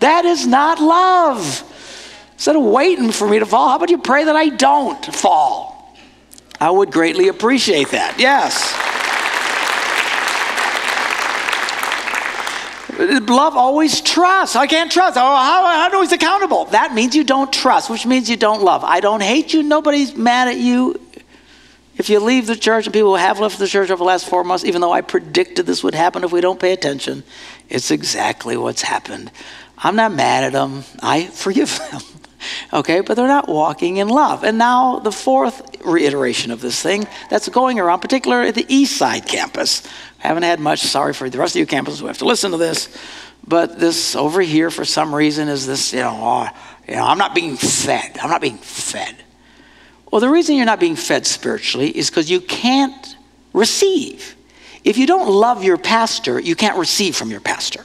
That 0.00 0.24
is 0.24 0.44
not 0.44 0.80
love. 0.80 1.62
Instead 2.32 2.56
of 2.56 2.64
waiting 2.64 3.12
for 3.12 3.28
me 3.28 3.38
to 3.38 3.46
fall, 3.46 3.68
how 3.68 3.76
about 3.76 3.90
you 3.90 3.98
pray 3.98 4.24
that 4.24 4.34
I 4.34 4.48
don't 4.48 5.06
fall? 5.14 5.94
I 6.60 6.68
would 6.68 6.90
greatly 6.90 7.28
appreciate 7.28 7.90
that. 7.90 8.18
Yes. 8.18 8.74
Love 12.98 13.56
always 13.56 14.00
trusts. 14.00 14.56
I 14.56 14.66
can't 14.66 14.90
trust. 14.90 15.16
Oh, 15.16 15.20
how, 15.20 15.64
how 15.64 15.88
do 15.88 16.00
he's 16.00 16.12
accountable? 16.12 16.66
That 16.66 16.94
means 16.94 17.16
you 17.16 17.24
don't 17.24 17.52
trust, 17.52 17.90
which 17.90 18.06
means 18.06 18.30
you 18.30 18.36
don't 18.36 18.62
love. 18.62 18.84
I 18.84 19.00
don't 19.00 19.22
hate 19.22 19.52
you. 19.52 19.62
Nobody's 19.62 20.14
mad 20.16 20.48
at 20.48 20.58
you. 20.58 21.00
If 21.96 22.08
you 22.08 22.18
leave 22.20 22.46
the 22.46 22.56
church, 22.56 22.86
and 22.86 22.92
people 22.92 23.14
have 23.16 23.38
left 23.38 23.58
the 23.58 23.68
church 23.68 23.90
over 23.90 23.98
the 23.98 24.04
last 24.04 24.28
four 24.28 24.42
months, 24.42 24.64
even 24.64 24.80
though 24.80 24.92
I 24.92 25.00
predicted 25.00 25.66
this 25.66 25.84
would 25.84 25.94
happen 25.94 26.24
if 26.24 26.32
we 26.32 26.40
don't 26.40 26.58
pay 26.58 26.72
attention, 26.72 27.22
it's 27.68 27.90
exactly 27.90 28.56
what's 28.56 28.82
happened. 28.82 29.30
I'm 29.78 29.96
not 29.96 30.12
mad 30.12 30.44
at 30.44 30.52
them. 30.52 30.84
I 31.02 31.26
forgive 31.26 31.78
them. 31.90 32.00
Okay, 32.72 33.00
but 33.00 33.14
they're 33.14 33.26
not 33.26 33.48
walking 33.48 33.98
in 33.98 34.08
love. 34.08 34.44
And 34.44 34.58
now 34.58 34.98
the 34.98 35.12
fourth 35.12 35.62
reiteration 35.84 36.50
of 36.50 36.60
this 36.60 36.80
thing 36.80 37.06
that's 37.30 37.48
going 37.48 37.78
around, 37.78 38.00
particularly 38.00 38.48
at 38.48 38.54
the 38.54 38.66
East 38.68 38.96
Side 38.96 39.26
campus, 39.26 39.82
haven't 40.18 40.42
had 40.42 40.60
much. 40.60 40.80
Sorry 40.80 41.12
for 41.12 41.28
the 41.28 41.38
rest 41.38 41.56
of 41.56 41.60
you 41.60 41.66
campuses 41.66 42.00
who 42.00 42.06
have 42.06 42.18
to 42.18 42.24
listen 42.24 42.50
to 42.52 42.56
this. 42.56 42.96
But 43.46 43.78
this 43.78 44.16
over 44.16 44.40
here, 44.40 44.70
for 44.70 44.84
some 44.84 45.14
reason, 45.14 45.48
is 45.48 45.66
this, 45.66 45.92
you 45.92 46.00
know, 46.00 46.16
oh, 46.18 46.48
you 46.88 46.94
know, 46.94 47.04
I'm 47.04 47.18
not 47.18 47.34
being 47.34 47.56
fed. 47.56 48.18
I'm 48.18 48.30
not 48.30 48.40
being 48.40 48.58
fed. 48.58 49.16
Well, 50.10 50.20
the 50.20 50.28
reason 50.28 50.56
you're 50.56 50.64
not 50.64 50.80
being 50.80 50.96
fed 50.96 51.26
spiritually 51.26 51.90
is 51.90 52.08
because 52.08 52.30
you 52.30 52.40
can't 52.40 53.16
receive. 53.52 54.36
If 54.84 54.96
you 54.98 55.06
don't 55.06 55.28
love 55.28 55.64
your 55.64 55.76
pastor, 55.76 56.38
you 56.38 56.54
can't 56.54 56.78
receive 56.78 57.16
from 57.16 57.30
your 57.30 57.40
pastor. 57.40 57.84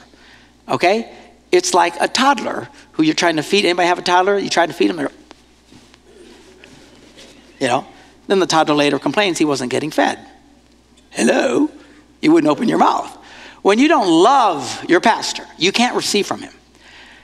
Okay? 0.68 1.12
It's 1.52 1.74
like 1.74 1.94
a 2.00 2.08
toddler 2.08 2.68
who 2.92 3.02
you're 3.02 3.14
trying 3.14 3.36
to 3.36 3.42
feed. 3.42 3.64
Anybody 3.64 3.88
have 3.88 3.98
a 3.98 4.02
toddler? 4.02 4.38
You 4.38 4.48
try 4.48 4.66
to 4.66 4.72
feed 4.72 4.90
them, 4.90 5.08
you 7.58 7.66
know. 7.66 7.86
Then 8.26 8.38
the 8.38 8.46
toddler 8.46 8.76
later 8.76 8.98
complains 8.98 9.38
he 9.38 9.44
wasn't 9.44 9.70
getting 9.72 9.90
fed. 9.90 10.18
Hello? 11.10 11.68
You 12.20 12.32
wouldn't 12.32 12.50
open 12.50 12.68
your 12.68 12.78
mouth. 12.78 13.16
When 13.62 13.78
you 13.78 13.88
don't 13.88 14.08
love 14.08 14.84
your 14.88 15.00
pastor, 15.00 15.44
you 15.58 15.72
can't 15.72 15.96
receive 15.96 16.26
from 16.26 16.40
him. 16.42 16.52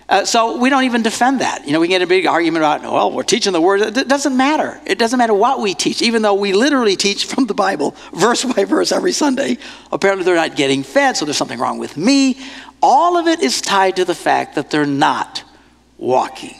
Uh, 0.08 0.24
so 0.24 0.58
we 0.58 0.70
don't 0.70 0.84
even 0.84 1.02
defend 1.02 1.40
that. 1.40 1.66
You 1.66 1.72
know, 1.72 1.80
we 1.80 1.88
get 1.88 2.00
a 2.00 2.06
big 2.06 2.26
argument 2.26 2.62
about, 2.62 2.82
well, 2.82 3.10
we're 3.10 3.24
teaching 3.24 3.52
the 3.52 3.60
word. 3.60 3.80
It 3.80 4.06
doesn't 4.06 4.36
matter. 4.36 4.80
It 4.86 4.98
doesn't 5.00 5.18
matter 5.18 5.34
what 5.34 5.60
we 5.60 5.74
teach, 5.74 6.00
even 6.00 6.22
though 6.22 6.34
we 6.34 6.52
literally 6.52 6.94
teach 6.94 7.24
from 7.24 7.46
the 7.46 7.54
Bible, 7.54 7.96
verse 8.12 8.44
by 8.44 8.64
verse, 8.64 8.92
every 8.92 9.10
Sunday. 9.10 9.58
Apparently, 9.90 10.24
they're 10.24 10.36
not 10.36 10.54
getting 10.54 10.84
fed, 10.84 11.16
so 11.16 11.24
there's 11.24 11.36
something 11.36 11.58
wrong 11.58 11.78
with 11.78 11.96
me. 11.96 12.38
All 12.88 13.16
of 13.16 13.26
it 13.26 13.40
is 13.40 13.60
tied 13.60 13.96
to 13.96 14.04
the 14.04 14.14
fact 14.14 14.54
that 14.54 14.70
they're 14.70 14.86
not 14.86 15.42
walking 15.98 16.54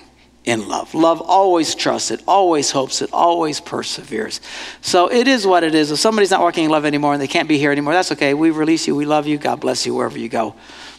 in 0.44 0.66
love. 0.66 0.92
Love 0.92 1.20
always 1.20 1.76
trusts, 1.76 2.10
it 2.10 2.20
always 2.26 2.72
hopes, 2.72 3.00
it 3.00 3.10
always 3.12 3.60
perseveres. 3.60 4.40
So 4.80 5.08
it 5.08 5.28
is 5.28 5.46
what 5.46 5.62
it 5.62 5.72
is. 5.72 5.92
If 5.92 6.00
somebody's 6.00 6.32
not 6.32 6.40
walking 6.40 6.64
in 6.64 6.70
love 6.72 6.84
anymore 6.84 7.12
and 7.12 7.22
they 7.22 7.28
can't 7.28 7.48
be 7.48 7.58
here 7.58 7.70
anymore, 7.70 7.92
that's 7.92 8.10
okay. 8.10 8.34
We 8.34 8.50
release 8.50 8.88
you, 8.88 8.96
we 8.96 9.04
love 9.06 9.28
you, 9.28 9.38
God 9.38 9.60
bless 9.60 9.86
you 9.86 9.94
wherever 9.94 10.18
you 10.18 10.28
go. 10.28 10.56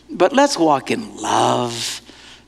But 0.10 0.32
let's 0.32 0.58
walk 0.58 0.92
in 0.92 1.18
love. 1.18 2.02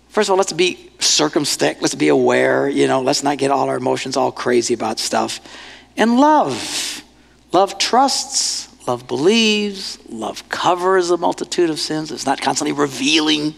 First 0.08 0.30
of 0.30 0.32
all, 0.32 0.38
let's 0.38 0.54
be 0.54 0.90
circumspect, 1.00 1.82
let's 1.82 1.96
be 1.96 2.08
aware, 2.08 2.70
you 2.70 2.88
know, 2.88 3.02
let's 3.02 3.24
not 3.24 3.40
get 3.40 3.52
all 3.52 3.68
our 3.68 3.76
emotions 3.76 4.16
all 4.16 4.32
crazy 4.32 4.74
about 4.74 5.00
stuff. 5.00 5.42
And 5.98 6.18
love. 6.18 7.04
Love 7.52 7.78
trusts, 7.78 8.69
love 8.90 9.08
believes, 9.08 10.00
love 10.10 10.50
covers 10.50 11.12
a 11.12 11.18
multitude 11.18 11.70
of 11.70 11.80
sins. 11.80 12.12
It's 12.12 12.26
not 12.26 12.42
constantly 12.42 12.72
revealing 12.72 13.54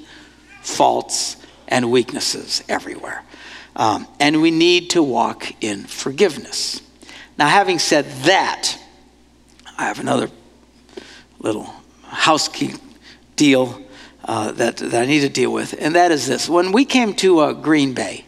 faults 0.61 1.37
and 1.69 1.89
weaknesses 1.89 2.61
everywhere. 2.67 3.23
Um, 3.77 4.07
and 4.19 4.41
we 4.41 4.51
need 4.51 4.89
to 4.89 5.01
walk 5.01 5.63
in 5.63 5.85
forgiveness. 5.85 6.81
Now, 7.37 7.47
having 7.47 7.79
said 7.79 8.07
that, 8.23 8.77
I 9.77 9.85
have 9.85 10.01
another 10.01 10.29
little 11.39 11.73
housekeeping 12.03 12.81
deal 13.37 13.81
uh, 14.25 14.51
that, 14.51 14.77
that 14.77 15.01
I 15.01 15.05
need 15.05 15.21
to 15.21 15.29
deal 15.29 15.53
with, 15.53 15.73
and 15.79 15.95
that 15.95 16.11
is 16.11 16.27
this. 16.27 16.49
When 16.49 16.73
we 16.73 16.83
came 16.83 17.13
to 17.15 17.39
uh, 17.39 17.53
Green 17.53 17.93
Bay 17.93 18.25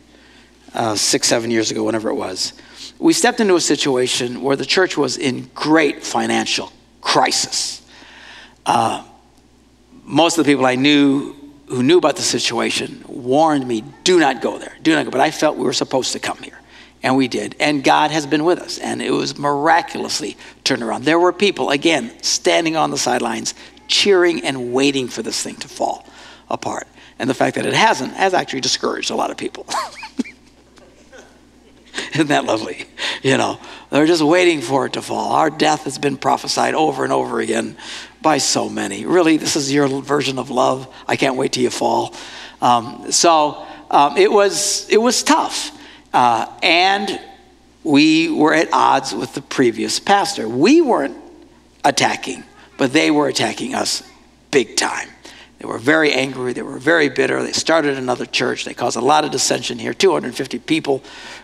uh, 0.74 0.96
six, 0.96 1.28
seven 1.28 1.52
years 1.52 1.70
ago, 1.70 1.84
whenever 1.84 2.10
it 2.10 2.16
was, 2.16 2.54
we 2.98 3.12
stepped 3.12 3.42
into 3.42 3.56
a 3.56 3.62
situation 3.62 4.42
where 4.42 4.56
the 4.56 4.66
church 4.66 4.96
was 4.96 5.18
in 5.18 5.50
great 5.54 6.02
financial 6.02 6.72
crisis. 7.04 7.82
Uh, 8.66 9.04
most 10.04 10.38
of 10.38 10.46
the 10.46 10.52
people 10.52 10.66
I 10.66 10.76
knew 10.76 11.36
who 11.68 11.82
knew 11.82 11.98
about 11.98 12.16
the 12.16 12.22
situation 12.22 13.04
warned 13.08 13.68
me, 13.68 13.84
do 14.04 14.20
not 14.20 14.42
go 14.42 14.60
there, 14.60 14.78
do 14.82 14.94
not 14.94 15.06
go. 15.06 15.12
But 15.12 15.22
I 15.22 15.32
felt 15.32 15.58
we 15.58 15.64
were 15.64 15.74
supposed 15.74 16.14
to 16.14 16.20
come 16.20 16.38
here. 16.38 16.60
And 17.02 17.18
we 17.18 17.28
did. 17.28 17.56
And 17.60 17.84
God 17.84 18.12
has 18.12 18.26
been 18.26 18.46
with 18.46 18.60
us. 18.60 18.78
And 18.78 19.02
it 19.02 19.12
was 19.12 19.38
miraculously 19.38 20.38
turned 20.64 20.84
around. 20.84 21.04
There 21.04 21.20
were 21.20 21.34
people, 21.34 21.70
again, 21.70 22.14
standing 22.24 22.78
on 22.78 22.92
the 22.92 22.98
sidelines, 22.98 23.56
cheering 23.88 24.46
and 24.46 24.72
waiting 24.72 25.10
for 25.10 25.22
this 25.22 25.42
thing 25.42 25.56
to 25.58 25.68
fall 25.68 26.06
apart. 26.50 26.88
And 27.20 27.30
the 27.30 27.34
fact 27.34 27.56
that 27.56 27.66
it 27.66 27.74
hasn't 27.74 28.14
has 28.14 28.34
actually 28.34 28.62
discouraged 28.62 29.12
a 29.12 29.16
lot 29.16 29.32
of 29.32 29.38
people. 29.38 29.66
Isn't 32.15 32.27
that 32.27 32.46
lovely? 32.46 32.86
You 33.24 33.38
know, 33.38 33.60
they're 33.89 34.05
just 34.05 34.22
waiting 34.22 34.62
for 34.62 34.86
it 34.86 34.93
to 34.93 35.01
fall. 35.01 35.32
Our 35.32 35.50
death 35.50 35.86
has 35.86 35.98
been 35.98 36.15
prophesied 36.17 36.75
over 36.75 37.03
and 37.03 37.12
over 37.12 37.39
again 37.39 37.75
by 38.22 38.38
so 38.38 38.70
many. 38.70 39.05
Really, 39.05 39.38
this 39.38 39.55
is 39.55 39.74
your 39.74 39.88
version 39.88 40.38
of 40.38 40.51
love. 40.51 40.93
I 41.08 41.15
can't 41.15 41.38
wait 41.38 41.53
till 41.53 41.63
you 41.63 41.72
fall. 41.72 42.13
Um, 42.62 43.12
so 43.12 43.65
um, 43.89 44.15
it 44.15 44.32
was 44.32 44.88
it 44.89 44.98
was 44.98 45.24
tough, 45.24 45.72
uh, 46.13 46.46
and 46.62 47.20
we 47.84 48.29
were 48.29 48.53
at 48.53 48.72
odds 48.72 49.13
with 49.13 49.34
the 49.34 49.41
previous 49.41 50.00
pastor. 50.00 50.48
We 50.48 50.82
weren't 50.82 51.17
attacking, 51.84 52.43
but 52.77 52.93
they 52.93 53.10
were 53.10 53.27
attacking 53.27 53.74
us 53.74 54.03
big 54.51 54.77
time. 54.77 55.10
They 55.58 55.65
were 55.65 55.79
very 55.79 56.12
angry. 56.12 56.53
They 56.53 56.62
were 56.62 56.77
very 56.77 57.10
bitter. 57.10 57.41
They 57.41 57.53
started 57.53 57.98
another 57.98 58.25
church. 58.25 58.65
They 58.65 58.74
caused 58.74 58.98
a 58.98 59.01
lot 59.01 59.24
of 59.24 59.32
dissension 59.32 59.79
here. 59.79 59.93
250 59.93 60.60
people 60.60 61.01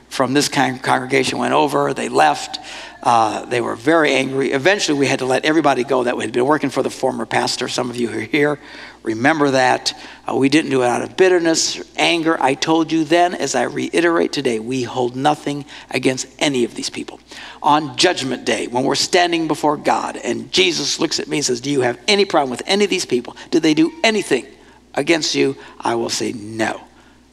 from 0.10 0.34
this 0.34 0.50
congregation 0.50 1.38
went 1.38 1.54
over. 1.54 1.94
They 1.94 2.10
left. 2.10 2.60
Uh, 3.01 3.46
they 3.46 3.62
were 3.62 3.75
very 3.75 4.12
angry. 4.13 4.51
Eventually, 4.51 4.98
we 5.00 5.08
had 5.08 5.20
to 5.20 5.25
let 5.25 5.46
everybody 5.46 5.84
go 5.84 6.04
that 6.04 6.18
we 6.18 6.24
had 6.24 6.34
been 6.34 6.46
working 6.46 6.70
for 6.70 6.84
the 6.84 6.89
former 6.89 7.25
pastor. 7.25 7.70
Some 7.70 7.89
of 7.89 7.96
you 7.96 8.10
are 8.12 8.20
here. 8.20 8.60
Remember 9.04 9.51
that. 9.51 9.94
Uh, 10.28 10.36
we 10.36 10.50
didn't 10.50 10.72
do 10.72 10.84
it 10.84 10.88
out 10.88 11.01
of 11.01 11.16
bitterness, 11.16 11.82
anger. 11.96 12.38
I 12.42 12.56
told 12.56 12.92
you 12.92 13.06
then, 13.06 13.34
as 13.34 13.56
I 13.56 13.63
reiterate 13.63 14.34
today, 14.34 14.60
we 14.60 14.84
hold 14.84 15.16
nothing 15.16 15.63
against 15.89 16.28
any 16.39 16.66
of 16.66 16.75
these 16.75 16.89
people. 16.89 17.22
On 17.63 17.96
Judgment 17.96 18.46
Day, 18.46 18.68
when 18.68 18.84
we're 18.84 18.96
standing 18.96 19.48
before 19.48 19.78
God 19.78 20.18
and 20.18 20.51
Jesus 20.51 21.00
looks 21.00 21.20
at 21.20 21.28
me 21.28 21.38
and 21.38 21.46
says, 21.46 21.62
Do 21.62 21.72
you 21.72 21.82
have 21.82 22.00
any 22.08 22.25
problem 22.25 22.51
with 22.51 22.63
any 22.66 22.84
of 22.84 22.89
these 22.89 23.06
people? 23.06 23.38
Did 23.51 23.63
they 23.63 23.74
do 23.74 23.94
anything 24.04 24.46
against 24.94 25.36
you? 25.36 25.56
I 25.80 25.96
will 25.96 26.10
say, 26.10 26.34
No. 26.34 26.82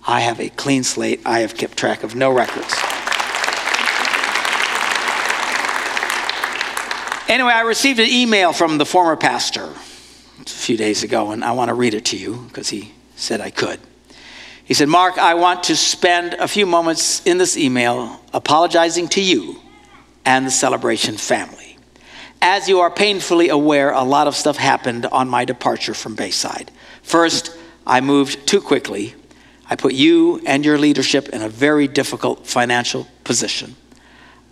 I 0.07 0.21
have 0.21 0.41
a 0.41 0.49
clean 0.51 0.85
slate. 0.85 1.21
I 1.27 1.41
have 1.41 1.57
kept 1.57 1.77
track 1.77 2.05
of 2.05 2.15
no 2.15 2.31
records. 2.31 2.73
Anyway, 7.29 7.53
I 7.53 7.63
received 7.67 7.99
an 7.99 8.09
email 8.09 8.53
from 8.53 8.79
the 8.79 8.87
former 8.87 9.17
pastor 9.17 9.65
a 9.65 10.45
few 10.45 10.77
days 10.77 11.03
ago, 11.03 11.33
and 11.33 11.45
I 11.45 11.53
want 11.53 11.71
to 11.71 11.75
read 11.75 11.93
it 11.93 12.05
to 12.07 12.17
you 12.17 12.45
because 12.49 12.69
he 12.69 12.93
said 13.17 13.41
I 13.41 13.51
could. 13.51 13.81
He 14.65 14.75
said, 14.75 14.89
Mark, 14.89 15.19
I 15.19 15.35
want 15.35 15.65
to 15.65 15.77
spend 15.77 16.35
a 16.35 16.47
few 16.47 16.67
moments 16.67 17.25
in 17.27 17.39
this 17.39 17.57
email 17.57 18.21
apologizing 18.33 19.09
to 19.09 19.21
you 19.21 19.61
and 20.25 20.47
the 20.47 20.51
celebration 20.51 21.17
family. 21.17 21.79
As 22.41 22.69
you 22.69 22.81
are 22.81 22.91
painfully 22.91 23.49
aware, 23.49 23.91
a 23.91 24.03
lot 24.05 24.29
of 24.29 24.37
stuff 24.37 24.57
happened 24.57 25.07
on 25.07 25.29
my 25.29 25.45
departure 25.45 25.95
from 25.95 26.15
Bayside. 26.15 26.71
First, 27.03 27.57
I 27.87 28.01
moved 28.01 28.47
too 28.47 28.61
quickly. 28.61 29.15
I 29.69 29.77
put 29.77 29.95
you 29.95 30.41
and 30.47 30.65
your 30.65 30.79
leadership 30.79 31.29
in 31.31 31.43
a 31.43 31.49
very 31.49 31.89
difficult 31.89 32.47
financial 32.47 33.07
position. 33.25 33.77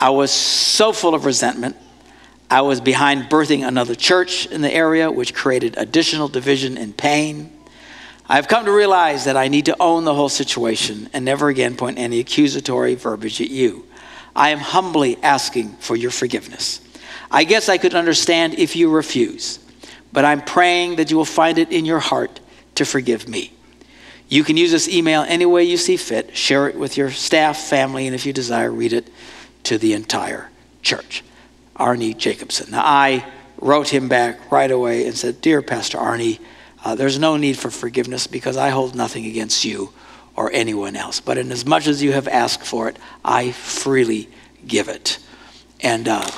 I 0.00 0.11
was 0.11 0.30
so 0.30 0.92
full 0.92 1.14
of 1.14 1.25
resentment 1.25 1.76
I 2.50 2.61
was 2.61 2.80
behind 2.80 3.25
birthing 3.25 3.66
another 3.66 3.94
church 3.94 4.47
in 4.47 4.61
the 4.61 4.73
area, 4.73 5.11
which 5.11 5.35
created 5.35 5.76
additional 5.76 6.28
division 6.28 6.78
and 6.78 6.97
pain. 6.97 7.52
I've 8.28 8.49
come 8.49 8.64
to 8.66 8.73
realize 8.73 9.25
that 9.25 9.37
I 9.37 9.49
need 9.49 9.66
to 9.66 9.76
own 9.80 10.04
the 10.04 10.14
whole 10.14 10.28
situation 10.28 11.09
and 11.12 11.25
never 11.25 11.49
again 11.49 11.76
point 11.76 11.99
any 11.99 12.21
accusatory 12.21 12.94
verbiage 12.94 13.40
at 13.40 13.50
you. 13.50 13.87
I 14.37 14.50
am 14.50 14.59
humbly 14.59 15.18
asking 15.23 15.71
for 15.80 15.97
your 15.97 16.11
forgiveness. 16.11 16.80
I 17.30 17.44
guess 17.44 17.68
I 17.68 17.78
could 17.78 17.94
understand 17.94 18.54
if 18.54 18.76
you 18.76 18.90
refuse, 18.90 19.59
but 20.12 20.25
I'm 20.25 20.42
praying 20.42 20.97
that 20.97 21.11
you 21.11 21.16
will 21.16 21.25
find 21.25 21.59
it 21.59 21.73
in 21.73 21.85
your 21.85 21.99
heart 21.99 22.40
to 22.76 22.85
forgive 22.85 23.28
me. 23.28 23.52
You 24.28 24.45
can 24.45 24.57
use 24.57 24.71
this 24.71 24.88
email 24.88 25.23
any 25.23 25.47
way 25.47 25.64
you 25.64 25.76
see 25.76 25.97
fit. 25.97 26.37
Share 26.37 26.69
it 26.69 26.76
with 26.76 26.97
your 26.97 27.11
staff, 27.11 27.59
family, 27.59 28.07
and 28.07 28.14
if 28.14 28.26
you 28.26 28.33
desire, 28.33 28.71
read 28.71 28.93
it 28.93 29.09
to 29.64 29.78
the 29.78 29.93
entire 29.93 30.50
church. 30.83 31.23
Arnie 31.76 32.16
Jacobson. 32.16 32.71
Now, 32.71 32.83
I 32.85 33.25
wrote 33.59 33.88
him 33.88 34.09
back 34.09 34.50
right 34.50 34.71
away 34.71 35.07
and 35.07 35.16
said, 35.16 35.40
Dear 35.40 35.62
Pastor 35.62 35.99
Arnie, 35.99 36.38
uh, 36.85 36.95
there's 36.95 37.19
no 37.19 37.37
need 37.37 37.59
for 37.59 37.71
forgiveness 37.71 38.26
because 38.26 38.57
I 38.57 38.71
hold 38.71 38.95
nothing 38.95 39.26
against 39.26 39.64
you 39.64 39.93
or 40.37 40.50
anyone 40.52 40.97
else. 40.97 41.21
But 41.21 41.38
in 41.38 41.50
as 41.50 41.64
much 41.64 41.87
as 41.87 42.02
you 42.02 42.12
have 42.12 42.28
asked 42.28 42.66
for 42.66 42.88
it, 42.88 42.97
I 43.25 43.52
freely 43.52 44.28
give 44.66 44.88
it. 44.88 45.19
And 45.81 46.09
uh, 46.09 46.28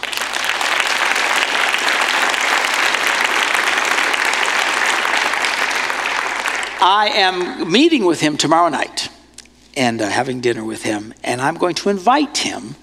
I 6.89 7.09
am 7.09 7.73
meeting 7.73 8.05
with 8.05 8.21
him 8.21 8.37
tomorrow 8.37 8.69
night 8.69 9.09
and 9.77 10.01
uh, 10.01 10.09
having 10.09 10.41
dinner 10.41 10.63
with 10.63 10.85
him, 10.85 11.13
and 11.25 11.41
I'm 11.41 11.57
going 11.57 11.75
to 11.75 11.89
invite 11.89 12.39
him 12.39 12.77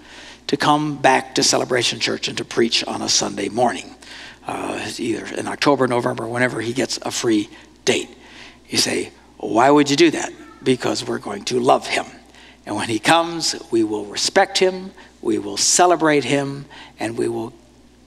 to 0.48 0.58
come 0.58 0.98
back 0.98 1.36
to 1.36 1.42
Celebration 1.42 2.02
Church 2.02 2.28
and 2.28 2.38
to 2.38 2.44
preach 2.44 2.84
on 2.84 3.02
a 3.02 3.08
Sunday 3.08 3.48
morning, 3.48 3.96
uh, 4.46 4.92
either 4.98 5.26
in 5.28 5.48
October, 5.48 5.88
November, 5.88 6.28
whenever 6.28 6.60
he 6.60 6.74
gets 6.74 7.00
a 7.04 7.12
free 7.12 7.50
date. 7.86 8.10
You 8.68 8.78
say, 8.78 9.14
why 9.38 9.72
would 9.72 9.90
you 9.90 9.96
do 9.96 10.12
that? 10.12 10.34
Because 10.62 11.08
we're 11.08 11.18
going 11.18 11.46
to 11.46 11.62
love 11.62 11.88
him. 11.88 12.06
And 12.66 12.76
when 12.76 12.90
he 12.90 13.00
comes, 13.00 13.56
we 13.72 13.86
will 13.86 14.04
respect 14.04 14.58
him, 14.58 14.92
we 15.22 15.40
will 15.40 15.56
celebrate 15.56 16.26
him, 16.26 16.66
and 17.00 17.18
we 17.18 17.30
will 17.30 17.54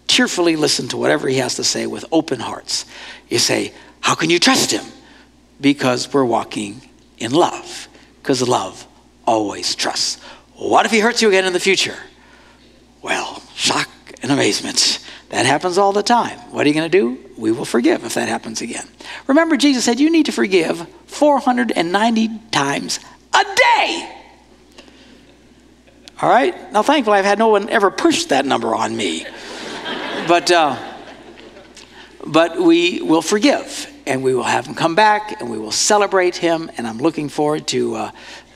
cheerfully 0.08 0.56
listen 0.56 0.88
to 0.88 0.98
whatever 0.98 1.26
he 1.26 1.38
has 1.38 1.54
to 1.54 1.64
say 1.64 1.86
with 1.86 2.04
open 2.12 2.40
hearts. 2.40 2.84
You 3.30 3.38
say, 3.38 3.72
How 4.02 4.14
can 4.14 4.28
you 4.28 4.38
trust 4.38 4.72
him? 4.72 4.84
Because 5.60 6.12
we're 6.12 6.24
walking 6.24 6.82
in 7.18 7.32
love, 7.32 7.88
because 8.22 8.46
love 8.46 8.86
always 9.26 9.74
trusts. 9.74 10.22
What 10.54 10.86
if 10.86 10.92
he 10.92 11.00
hurts 11.00 11.22
you 11.22 11.28
again 11.28 11.44
in 11.44 11.52
the 11.52 11.60
future? 11.60 11.96
Well, 13.02 13.42
shock 13.54 13.88
and 14.22 14.32
amazement. 14.32 15.00
That 15.30 15.44
happens 15.44 15.76
all 15.76 15.92
the 15.92 16.02
time. 16.02 16.38
What 16.50 16.64
are 16.64 16.68
you 16.68 16.74
going 16.74 16.90
to 16.90 16.98
do? 16.98 17.18
We 17.36 17.52
will 17.52 17.64
forgive 17.64 18.04
if 18.04 18.14
that 18.14 18.28
happens 18.28 18.62
again. 18.62 18.86
Remember, 19.26 19.56
Jesus 19.56 19.84
said 19.84 19.98
you 19.98 20.10
need 20.10 20.26
to 20.26 20.32
forgive 20.32 20.86
490 21.06 22.30
times 22.50 23.00
a 23.34 23.44
day. 23.44 24.12
All 26.22 26.30
right? 26.30 26.72
Now, 26.72 26.82
thankfully, 26.82 27.18
I've 27.18 27.24
had 27.24 27.38
no 27.38 27.48
one 27.48 27.68
ever 27.68 27.90
push 27.90 28.26
that 28.26 28.46
number 28.46 28.74
on 28.74 28.96
me. 28.96 29.26
but, 30.28 30.50
uh, 30.50 30.76
but 32.24 32.60
we 32.60 33.02
will 33.02 33.22
forgive 33.22 33.92
and 34.06 34.22
we 34.22 34.34
will 34.34 34.44
have 34.44 34.66
him 34.66 34.74
come 34.74 34.94
back 34.94 35.40
and 35.40 35.50
we 35.50 35.58
will 35.58 35.72
celebrate 35.72 36.36
him. 36.36 36.70
And 36.76 36.86
I'm 36.86 36.98
looking 36.98 37.28
forward 37.28 37.66
to, 37.68 37.94
uh, 37.96 38.10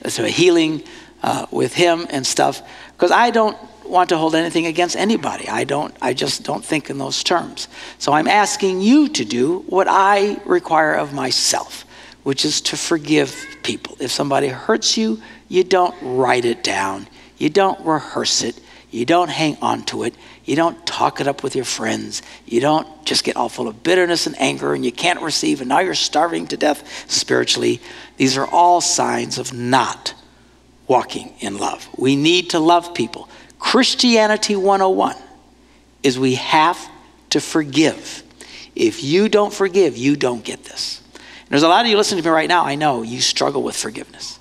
to 0.04 0.24
a 0.24 0.28
healing 0.28 0.82
uh, 1.22 1.46
with 1.50 1.74
him 1.74 2.06
and 2.10 2.26
stuff 2.26 2.62
because 2.92 3.10
I 3.10 3.30
don't 3.30 3.56
want 3.90 4.08
to 4.10 4.16
hold 4.16 4.34
anything 4.34 4.66
against 4.66 4.96
anybody. 4.96 5.48
I 5.48 5.64
don't 5.64 5.94
I 6.00 6.14
just 6.14 6.44
don't 6.44 6.64
think 6.64 6.88
in 6.90 6.98
those 6.98 7.22
terms. 7.22 7.68
So 7.98 8.12
I'm 8.12 8.28
asking 8.28 8.80
you 8.80 9.08
to 9.10 9.24
do 9.24 9.60
what 9.66 9.88
I 9.88 10.40
require 10.46 10.94
of 10.94 11.12
myself, 11.12 11.84
which 12.22 12.44
is 12.44 12.60
to 12.62 12.76
forgive 12.76 13.34
people. 13.62 13.96
If 14.00 14.10
somebody 14.10 14.48
hurts 14.48 14.96
you, 14.96 15.20
you 15.48 15.64
don't 15.64 15.94
write 16.00 16.44
it 16.44 16.62
down. 16.62 17.08
You 17.36 17.50
don't 17.50 17.84
rehearse 17.84 18.42
it. 18.42 18.58
You 18.90 19.04
don't 19.04 19.30
hang 19.30 19.56
on 19.60 19.84
to 19.86 20.04
it. 20.04 20.14
You 20.50 20.56
don't 20.56 20.84
talk 20.84 21.20
it 21.20 21.28
up 21.28 21.44
with 21.44 21.54
your 21.54 21.64
friends. 21.64 22.22
You 22.44 22.60
don't 22.60 23.06
just 23.06 23.22
get 23.22 23.36
all 23.36 23.48
full 23.48 23.68
of 23.68 23.84
bitterness 23.84 24.26
and 24.26 24.34
anger 24.40 24.74
and 24.74 24.84
you 24.84 24.90
can't 24.90 25.22
receive 25.22 25.60
and 25.60 25.68
now 25.68 25.78
you're 25.78 25.94
starving 25.94 26.48
to 26.48 26.56
death 26.56 27.08
spiritually. 27.08 27.80
These 28.16 28.36
are 28.36 28.48
all 28.48 28.80
signs 28.80 29.38
of 29.38 29.52
not 29.52 30.12
walking 30.88 31.34
in 31.38 31.56
love. 31.56 31.88
We 31.96 32.16
need 32.16 32.50
to 32.50 32.58
love 32.58 32.94
people. 32.94 33.28
Christianity 33.60 34.56
101 34.56 35.14
is 36.02 36.18
we 36.18 36.34
have 36.34 36.84
to 37.28 37.40
forgive. 37.40 38.24
If 38.74 39.04
you 39.04 39.28
don't 39.28 39.54
forgive, 39.54 39.96
you 39.96 40.16
don't 40.16 40.42
get 40.42 40.64
this. 40.64 41.00
And 41.14 41.48
there's 41.50 41.62
a 41.62 41.68
lot 41.68 41.84
of 41.84 41.90
you 41.92 41.96
listening 41.96 42.24
to 42.24 42.28
me 42.28 42.34
right 42.34 42.48
now, 42.48 42.64
I 42.64 42.74
know 42.74 43.02
you 43.02 43.20
struggle 43.20 43.62
with 43.62 43.76
forgiveness. 43.76 44.39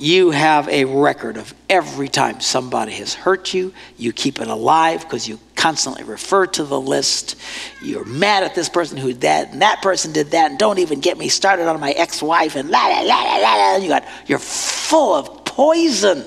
You 0.00 0.30
have 0.30 0.68
a 0.68 0.86
record 0.86 1.36
of 1.36 1.54
every 1.68 2.08
time 2.08 2.40
somebody 2.40 2.92
has 2.92 3.14
hurt 3.14 3.52
you, 3.54 3.72
you 3.96 4.12
keep 4.12 4.40
it 4.40 4.48
alive 4.48 5.02
because 5.02 5.28
you 5.28 5.38
constantly 5.54 6.04
refer 6.04 6.46
to 6.46 6.64
the 6.64 6.80
list. 6.80 7.36
You're 7.82 8.06
mad 8.06 8.42
at 8.42 8.54
this 8.54 8.68
person 8.68 8.96
who 8.96 9.08
did 9.08 9.20
that, 9.20 9.52
and 9.52 9.62
that 9.62 9.82
person 9.82 10.12
did 10.12 10.30
that, 10.30 10.50
and 10.50 10.58
don't 10.58 10.78
even 10.78 11.00
get 11.00 11.18
me 11.18 11.28
started 11.28 11.68
on 11.68 11.78
my 11.78 11.92
ex 11.92 12.22
wife, 12.22 12.56
and 12.56 12.70
la 12.70 12.86
la 12.86 13.00
la 13.02 13.36
la 13.36 13.54
la. 13.54 13.76
You 13.76 13.88
got, 13.88 14.08
you're 14.26 14.38
full 14.38 15.14
of 15.14 15.44
poison 15.44 16.24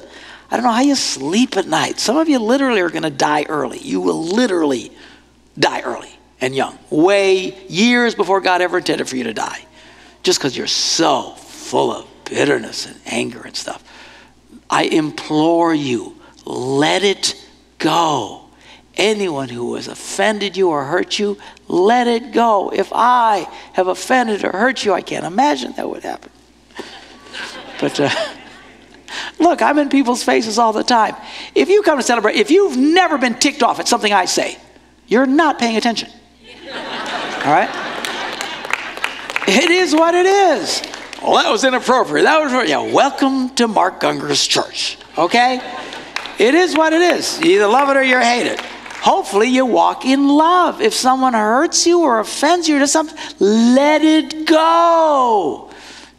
I 0.53 0.58
don't 0.58 0.65
know 0.65 0.72
how 0.72 0.82
you 0.82 0.94
sleep 0.94 1.58
at 1.58 1.65
night. 1.65 2.00
Some 2.00 2.15
of 2.15 2.30
you 2.30 2.38
literally 2.38 2.82
are 2.82 2.89
going 2.92 3.01
to 3.01 3.10
die 3.10 3.44
early. 3.50 3.80
You 3.80 4.00
will 4.01 4.24
literally 4.24 4.92
die 5.58 5.82
early 5.82 6.12
and 6.42 6.56
young, 6.56 6.77
way 6.92 7.65
years 7.68 8.13
before 8.13 8.39
God 8.39 8.62
ever 8.62 8.77
intended 8.77 9.10
for 9.10 9.15
you 9.15 9.24
to 9.24 9.34
die, 9.34 9.65
just 10.22 10.38
because 10.38 10.56
you're 10.56 10.68
so 10.68 11.32
full 11.32 11.92
of 11.92 12.12
bitterness 12.25 12.86
and 12.86 13.00
anger 13.06 13.42
and 13.42 13.56
stuff. 13.56 13.84
I 14.70 14.84
implore 14.84 15.74
you, 15.74 16.18
let 16.46 17.03
it 17.03 17.36
go. 17.77 18.42
Anyone 18.96 19.50
who 19.50 19.75
has 19.75 19.88
offended 19.88 20.56
you 20.56 20.70
or 20.70 20.86
hurt 20.86 21.18
you, 21.18 21.38
let 21.68 22.08
it 22.08 22.32
go. 22.32 22.70
If 22.70 22.92
I 22.94 23.48
have 23.74 23.88
offended 23.88 24.44
or 24.46 24.51
hurt 24.51 24.86
you, 24.86 24.94
I 24.94 25.01
can't 25.01 25.25
imagine 25.25 25.74
that 25.74 25.89
would 25.89 26.03
happen. 26.03 26.32
But. 27.80 28.00
Uh, 28.00 28.10
Look, 29.39 29.62
I'm 29.62 29.77
in 29.77 29.89
people's 29.89 30.24
faces 30.24 30.58
all 30.58 30.74
the 30.74 30.84
time. 30.84 31.15
If 31.56 31.70
you 31.70 31.82
come 31.84 31.98
to 31.98 32.03
celebrate, 32.03 32.36
if 32.36 32.51
you've 32.51 32.77
never 32.77 33.18
been 33.18 33.36
ticked 33.36 33.63
off 33.63 33.80
at 33.80 33.88
something 33.88 34.12
I 34.12 34.25
say, 34.25 34.58
you're 35.08 35.25
not 35.25 35.60
paying 35.60 35.77
attention. 35.77 36.10
All 36.74 37.51
right? 37.51 37.70
It 39.48 39.70
is 39.70 39.94
what 39.94 40.15
it 40.15 40.25
is. 40.25 40.82
Well, 41.24 41.36
that 41.36 41.50
was 41.50 41.63
inappropriate. 41.63 42.25
That 42.25 42.42
was 42.42 42.70
yeah. 42.70 42.82
Welcome 42.82 43.56
to 43.56 43.65
Mark 43.65 44.01
Gungor's 44.01 44.46
church. 44.46 44.98
Okay, 45.18 45.62
it 46.38 46.53
is 46.53 46.75
what 46.75 46.92
it 46.92 47.01
is. 47.01 47.39
You 47.39 47.51
either 47.51 47.68
love 47.68 47.88
it 47.88 47.96
or 47.96 48.03
you 48.03 48.20
hate 48.20 48.46
it. 48.46 48.60
hopefully 48.60 49.48
you 49.48 49.65
walk 49.65 50.03
in 50.03 50.27
love. 50.27 50.82
If 50.82 50.94
someone 50.94 51.34
hurts 51.34 51.88
you 51.88 52.01
or 52.01 52.20
offends 52.20 52.68
you 52.68 52.82
or 52.82 52.88
something, 52.88 53.18
let 53.39 54.03
it 54.03 54.46
go. 54.46 55.70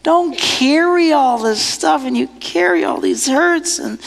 Don't 0.01 0.35
carry 0.35 1.11
all 1.11 1.37
this 1.37 1.61
stuff 1.61 2.03
and 2.03 2.17
you 2.17 2.25
carry 2.39 2.83
all 2.83 2.99
these 2.99 3.27
hurts 3.27 3.77
and 3.77 3.99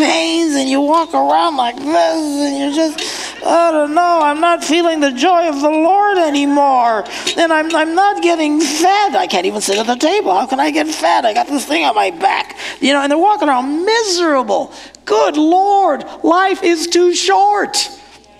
pains 0.00 0.54
and 0.54 0.68
you 0.68 0.80
walk 0.80 1.12
around 1.12 1.56
like 1.56 1.76
this 1.76 2.16
and 2.46 2.58
you're 2.58 2.72
just, 2.72 3.44
I 3.44 3.70
don't 3.70 3.94
know, 3.94 4.20
I'm 4.22 4.40
not 4.40 4.64
feeling 4.64 5.00
the 5.00 5.12
joy 5.12 5.48
of 5.48 5.60
the 5.60 5.68
Lord 5.68 6.16
anymore. 6.16 7.04
And 7.36 7.52
I'm, 7.52 7.74
I'm 7.74 7.94
not 7.94 8.22
getting 8.22 8.60
fed. 8.60 9.14
I 9.14 9.26
can't 9.26 9.46
even 9.46 9.60
sit 9.60 9.78
at 9.78 9.86
the 9.86 9.96
table. 9.96 10.32
How 10.32 10.46
can 10.46 10.58
I 10.58 10.70
get 10.70 10.88
fed? 10.88 11.24
I 11.26 11.34
got 11.34 11.48
this 11.48 11.66
thing 11.66 11.84
on 11.84 11.94
my 11.94 12.10
back. 12.10 12.56
You 12.80 12.94
know, 12.94 13.02
and 13.02 13.10
they're 13.10 13.18
walking 13.18 13.48
around 13.48 13.84
miserable. 13.84 14.72
Good 15.04 15.36
Lord, 15.36 16.04
life 16.24 16.62
is 16.62 16.86
too 16.86 17.14
short 17.14 17.76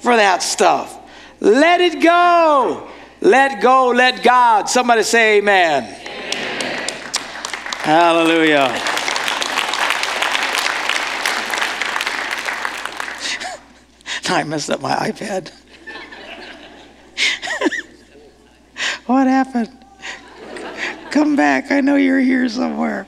for 0.00 0.16
that 0.16 0.42
stuff. 0.42 0.96
Let 1.40 1.80
it 1.80 2.02
go. 2.02 2.88
Let 3.20 3.60
go, 3.60 3.88
let 3.88 4.22
God. 4.22 4.68
Somebody 4.70 5.02
say 5.02 5.38
amen. 5.38 5.84
amen. 5.84 6.88
Hallelujah. 7.82 8.89
I 14.30 14.44
messed 14.44 14.70
up 14.70 14.80
my 14.80 14.94
iPad. 14.94 15.50
what 19.06 19.26
happened? 19.26 19.70
Come 21.10 21.34
back. 21.34 21.72
I 21.72 21.80
know 21.80 21.96
you're 21.96 22.20
here 22.20 22.48
somewhere. 22.48 23.06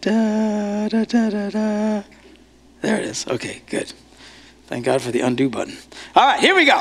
Da, 0.00 0.88
da, 0.88 1.04
da, 1.04 2.02
there 2.80 2.96
it 2.96 3.04
is. 3.04 3.26
Okay, 3.26 3.62
good. 3.66 3.92
Thank 4.66 4.84
God 4.84 5.02
for 5.02 5.10
the 5.10 5.20
undo 5.20 5.48
button. 5.50 5.76
All 6.14 6.24
right, 6.26 6.40
here 6.40 6.54
we 6.54 6.64
go. 6.64 6.80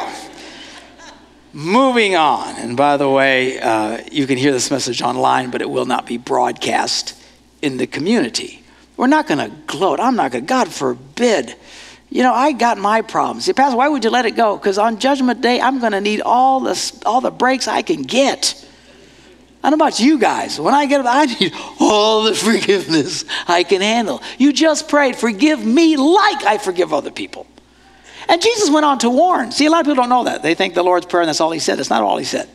Moving 1.51 2.15
on. 2.15 2.56
And 2.58 2.77
by 2.77 2.98
the 2.98 3.10
way, 3.10 3.60
uh, 3.60 4.03
you 4.12 4.27
can 4.27 4.38
hear 4.38 4.51
this 4.51 4.70
message 4.70 5.01
online, 5.01 5.50
but 5.50 5.62
it 5.62 5.70
will 5.70 5.86
not 5.86 6.06
be 6.06 6.18
broadcast 6.18 7.20
in 7.63 7.77
the 7.77 7.88
community. 7.88 8.63
We're 8.96 9.08
not 9.08 9.27
going 9.27 9.39
to 9.39 9.56
gloat. 9.65 10.00
I'm 10.00 10.15
not 10.15 10.32
going 10.32 10.44
to, 10.44 10.48
God 10.48 10.72
forbid. 10.72 11.56
You 12.10 12.24
know, 12.24 12.34
I 12.34 12.54
got 12.54 12.78
my 12.78 13.01
problems. 13.01 13.46
See, 13.46 13.54
Pastor, 13.54 13.78
why 13.78 13.88
would 13.88 14.04
you 14.04 14.10
let 14.10 14.25
it 14.25 14.32
go? 14.32 14.58
Because 14.58 14.78
on 14.78 15.00
Judgment 15.00 15.42
Day, 15.42 15.62
I'm 15.62 15.80
going 15.80 15.92
to 15.92 16.01
need 16.01 16.22
all 16.22 16.60
the, 16.60 17.01
all 17.06 17.22
the 17.22 17.32
breaks 17.32 17.68
I 17.68 17.84
can 17.84 18.01
get. 18.01 18.66
I 19.63 19.70
don't 19.70 19.78
know 19.78 19.86
about 19.86 20.00
you 20.00 20.18
guys. 20.18 20.60
When 20.60 20.74
I 20.74 20.86
get, 20.86 21.06
I 21.06 21.25
need 21.39 21.54
all 21.80 22.24
the 22.24 22.34
forgiveness 22.34 23.25
I 23.48 23.63
can 23.63 23.82
handle. 23.82 24.24
You 24.38 24.54
just 24.54 24.89
prayed, 24.89 25.16
forgive 25.16 25.63
me 25.63 25.98
like 25.98 26.44
I 26.44 26.58
forgive 26.58 26.94
other 26.94 27.12
people. 27.12 27.46
And 28.28 28.42
Jesus 28.42 28.70
went 28.70 28.86
on 28.86 29.00
to 29.00 29.10
warn. 29.10 29.51
See, 29.51 29.66
a 29.66 29.70
lot 29.70 29.82
of 29.82 29.86
people 29.86 29.96
don't 29.96 30.10
know 30.10 30.24
that. 30.24 30.44
They 30.44 30.56
think 30.56 30.75
the 30.75 30.84
Lord's 30.84 31.06
Prayer 31.06 31.22
and 31.22 31.30
that's 31.30 31.42
all 31.42 31.51
he 31.51 31.60
said. 31.60 31.78
That's 31.78 31.89
not 31.89 32.04
all 32.04 32.18
he 32.18 32.25
said. 32.25 32.48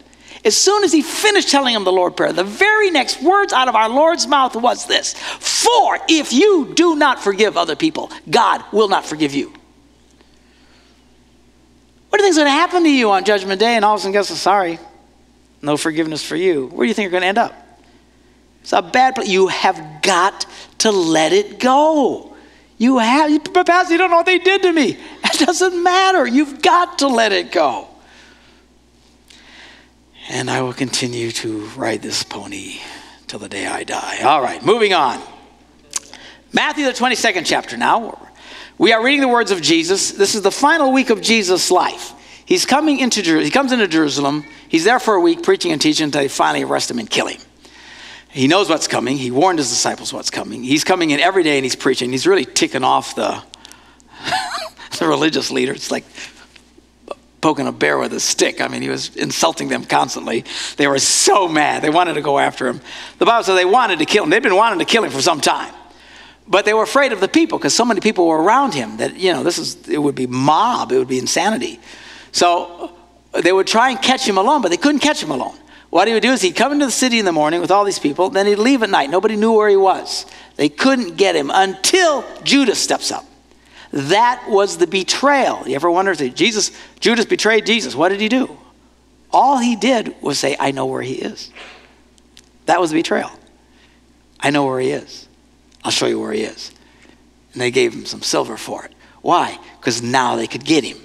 As 0.45 0.57
soon 0.57 0.85
as 0.85 0.93
he 0.93 1.01
finished 1.01 1.49
telling 1.51 1.75
him 1.75 1.85
the 1.85 1.93
Lord's 1.93 2.17
Prayer, 2.17 2.33
the 2.33 2.45
very 2.45 2.91
next 2.91 3.23
words 3.23 3.53
out 3.53 3.69
of 3.69 3.75
our 3.75 3.89
Lord's 3.89 4.27
mouth 4.27 4.55
was 4.55 4.87
this 4.87 5.15
For 5.15 5.99
if 6.09 6.33
you 6.33 6.73
do 6.75 6.97
not 6.97 7.23
forgive 7.23 7.57
other 7.57 7.77
people, 7.77 8.11
God 8.29 8.63
will 8.73 8.89
not 8.89 9.07
forgive 9.07 9.35
you. 9.35 9.53
What 12.11 12.19
do 12.19 12.25
you 12.25 12.33
think 12.33 12.33
is 12.33 12.37
going 12.37 12.47
to 12.47 12.51
happen 12.53 12.83
to 12.85 12.91
you 12.91 13.11
on 13.11 13.25
Judgment 13.25 13.59
Day? 13.59 13.75
And 13.75 13.85
all 13.85 13.95
of 13.95 13.99
a 13.99 14.03
sudden, 14.03 14.13
guess 14.13 14.31
what? 14.31 14.39
sorry, 14.39 14.79
no 15.63 15.77
forgiveness 15.77 16.23
for 16.23 16.37
you. 16.37 16.67
Where 16.69 16.85
do 16.85 16.89
you 16.89 16.95
think 16.95 17.05
you're 17.05 17.11
going 17.11 17.23
to 17.23 17.27
end 17.27 17.39
up? 17.39 17.81
It's 18.61 18.73
a 18.73 18.83
bad 18.83 19.15
place. 19.15 19.29
You 19.29 19.49
have 19.49 20.01
got 20.03 20.47
to 20.79 20.91
let 20.91 21.33
it 21.33 21.59
go. 21.59 22.37
You 22.79 22.99
have, 22.99 23.43
but 23.53 23.67
Pastor, 23.67 23.95
you 23.95 23.99
don't 23.99 24.11
know 24.11 24.17
what 24.17 24.27
they 24.27 24.39
did 24.39 24.63
to 24.63 24.73
me. 24.73 24.99
It 25.35 25.41
doesn't 25.47 25.83
matter. 25.83 26.25
You've 26.29 26.63
got 26.63 27.01
to 27.01 27.09
let 27.09 27.33
it 27.33 27.51
go. 27.51 27.89
And 30.29 30.51
I 30.51 30.63
will 30.63 30.73
continue 30.73 31.31
to 31.33 31.67
ride 31.77 32.01
this 32.03 32.23
pony 32.23 32.81
till 33.27 33.39
the 33.39 33.49
day 33.49 33.67
I 33.67 33.85
die. 33.85 34.23
All 34.23 34.41
right, 34.41 34.65
moving 34.65 34.95
on. 34.95 35.21
Matthew, 36.53 36.85
the 36.85 36.93
22nd 36.93 37.45
chapter 37.45 37.77
now. 37.77 38.29
We 38.79 38.93
are 38.93 39.05
reading 39.05 39.21
the 39.21 39.29
words 39.29 39.51
of 39.51 39.61
Jesus. 39.61 40.13
This 40.13 40.35
is 40.35 40.43
the 40.43 40.51
final 40.51 40.93
week 40.93 41.11
of 41.11 41.21
Jesus' 41.21 41.71
life. 41.71 42.13
He's 42.47 42.65
coming 42.67 43.01
into 43.01 43.23
Jerusalem. 43.23 43.45
He 43.45 43.51
comes 43.51 43.73
into 43.73 43.87
Jerusalem. 43.87 44.45
He's 44.69 44.85
there 44.85 44.99
for 44.99 45.15
a 45.15 45.21
week 45.21 45.43
preaching 45.43 45.73
and 45.73 45.81
teaching 45.81 46.05
until 46.05 46.23
they 46.23 46.29
finally 46.29 46.65
arrest 46.65 46.91
him 46.91 46.99
and 46.99 47.09
kill 47.09 47.27
him. 47.27 47.41
He 48.29 48.49
knows 48.49 48.69
what's 48.69 48.89
coming. 48.89 49.17
He 49.17 49.31
warned 49.31 49.59
his 49.59 49.69
disciples 49.69 50.13
what's 50.13 50.31
coming. 50.31 50.65
He's 50.65 50.85
coming 50.85 51.11
in 51.11 51.21
every 51.21 51.45
day 51.45 51.57
and 51.57 51.65
he's 51.65 51.77
preaching. 51.77 52.11
He's 52.11 52.27
really 52.27 52.45
ticking 52.45 52.83
off 52.83 53.15
the, 53.15 53.43
the 54.99 55.07
religious 55.07 55.51
leaders. 55.51 55.77
It's 55.77 55.91
like 55.91 56.05
poking 57.45 57.67
a 57.67 57.73
bear 57.73 57.99
with 57.99 58.15
a 58.15 58.21
stick. 58.21 58.63
I 58.63 58.69
mean, 58.69 58.81
he 58.81 58.89
was 58.89 59.15
insulting 59.17 59.69
them 59.69 59.85
constantly. 59.85 60.47
They 60.79 60.89
were 60.89 60.99
so 60.99 61.47
mad. 61.47 61.83
They 61.83 61.91
wanted 61.91 62.15
to 62.15 62.23
go 62.23 62.39
after 62.39 62.67
him. 62.67 62.81
The 63.19 63.27
Bible 63.27 63.45
says 63.45 63.55
they 63.55 63.67
wanted 63.67 63.99
to 63.99 64.07
kill 64.07 64.25
him. 64.25 64.31
They'd 64.31 64.43
been 64.43 64.57
wanting 64.57 64.79
to 64.79 64.87
kill 64.87 65.05
him 65.05 65.11
for 65.11 65.21
some 65.21 65.43
time. 65.43 65.75
But 66.49 66.65
they 66.65 66.73
were 66.73 66.83
afraid 66.83 67.13
of 67.13 67.21
the 67.21 67.29
people 67.29 67.59
because 67.59 67.75
so 67.75 67.85
many 67.85 68.01
people 68.01 68.27
were 68.27 68.43
around 68.43 68.73
him 68.73 68.97
that, 68.97 69.17
you 69.17 69.31
know, 69.31 69.43
this 69.43 69.59
is, 69.59 69.87
it 69.87 69.99
would 69.99 70.15
be 70.15 70.27
mob, 70.27 70.91
it 70.91 70.97
would 70.97 71.07
be 71.07 71.19
insanity. 71.19 71.81
So 72.33 72.97
they 73.39 73.53
would 73.53 73.67
try 73.67 73.91
and 73.91 74.01
catch 74.01 74.27
him 74.27 74.39
alone, 74.39 74.63
but 74.63 74.71
they 74.71 74.79
couldn't 74.79 75.01
catch 75.01 75.23
him 75.23 75.31
alone. 75.31 75.59
What 75.91 76.09
he 76.09 76.15
would 76.15 76.23
do 76.23 76.33
is 76.33 76.41
he'd 76.41 76.57
come 76.57 76.73
into 76.73 76.87
the 76.87 76.93
city 76.93 77.19
in 77.19 77.27
the 77.27 77.33
morning 77.33 77.61
with 77.61 77.71
all 77.71 77.85
these 77.85 77.99
people, 77.99 78.31
then 78.31 78.47
he'd 78.47 78.57
leave 78.57 78.83
at 78.83 78.89
night. 78.89 79.11
Nobody 79.11 79.37
knew 79.37 79.53
where 79.53 79.69
he 79.69 79.77
was. 79.77 80.25
They 80.57 80.71
couldn't 80.71 81.19
get 81.19 81.37
him 81.37 81.51
until 81.53 82.25
Judas 82.43 82.79
steps 82.79 83.13
up. 83.13 83.27
That 83.95 84.47
was 84.49 84.79
the 84.79 84.89
betrayal. 84.89 85.69
You 85.69 85.77
ever 85.77 85.89
wonder 85.89 86.11
if 86.11 86.35
Jesus, 86.35 86.73
Judas 86.99 87.27
betrayed 87.27 87.65
Jesus? 87.65 87.95
What 87.95 88.09
did 88.09 88.21
he 88.21 88.29
do? 88.29 88.59
All 89.31 89.59
he 89.59 89.77
did 89.77 90.21
was 90.21 90.37
say, 90.37 90.57
I 90.59 90.73
know 90.73 90.87
where 90.87 91.01
he 91.01 91.15
is. 91.15 91.53
That 92.67 92.81
was 92.81 92.91
the 92.91 92.97
betrayal. 92.97 93.31
I 94.41 94.51
know 94.51 94.67
where 94.67 94.81
he 94.81 94.91
is. 94.91 95.29
I'll 95.85 95.93
show 95.93 96.07
you 96.07 96.19
where 96.19 96.33
he 96.33 96.43
is. 96.43 96.73
And 97.53 97.63
they 97.63 97.71
gave 97.71 97.95
him 97.95 98.05
some 98.05 98.23
silver 98.23 98.57
for 98.57 98.85
it. 98.85 98.93
Why? 99.23 99.61
Because 99.79 100.03
now 100.03 100.35
they 100.35 100.49
could 100.49 100.65
get 100.65 100.83
him. 100.83 100.99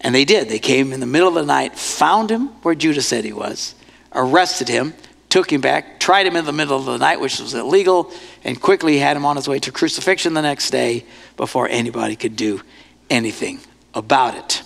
And 0.00 0.14
they 0.14 0.24
did. 0.24 0.48
They 0.48 0.60
came 0.60 0.92
in 0.92 1.00
the 1.00 1.06
middle 1.06 1.26
of 1.26 1.34
the 1.34 1.44
night, 1.44 1.76
found 1.76 2.30
him 2.30 2.50
where 2.62 2.76
Judas 2.76 3.08
said 3.08 3.24
he 3.24 3.32
was, 3.32 3.74
arrested 4.14 4.68
him, 4.68 4.94
took 5.30 5.50
him 5.50 5.60
back, 5.60 6.00
tried 6.00 6.26
him 6.26 6.36
in 6.36 6.44
the 6.44 6.52
middle 6.52 6.76
of 6.76 6.84
the 6.84 6.98
night, 6.98 7.20
which 7.20 7.38
was 7.40 7.54
illegal, 7.54 8.12
and 8.44 8.60
quickly 8.60 8.98
had 8.98 9.16
him 9.16 9.24
on 9.24 9.36
his 9.36 9.48
way 9.48 9.58
to 9.60 9.72
crucifixion 9.72 10.34
the 10.34 10.42
next 10.42 10.70
day 10.70 11.06
before 11.36 11.68
anybody 11.68 12.16
could 12.16 12.36
do 12.36 12.60
anything 13.08 13.60
about 13.94 14.34
it. 14.34 14.62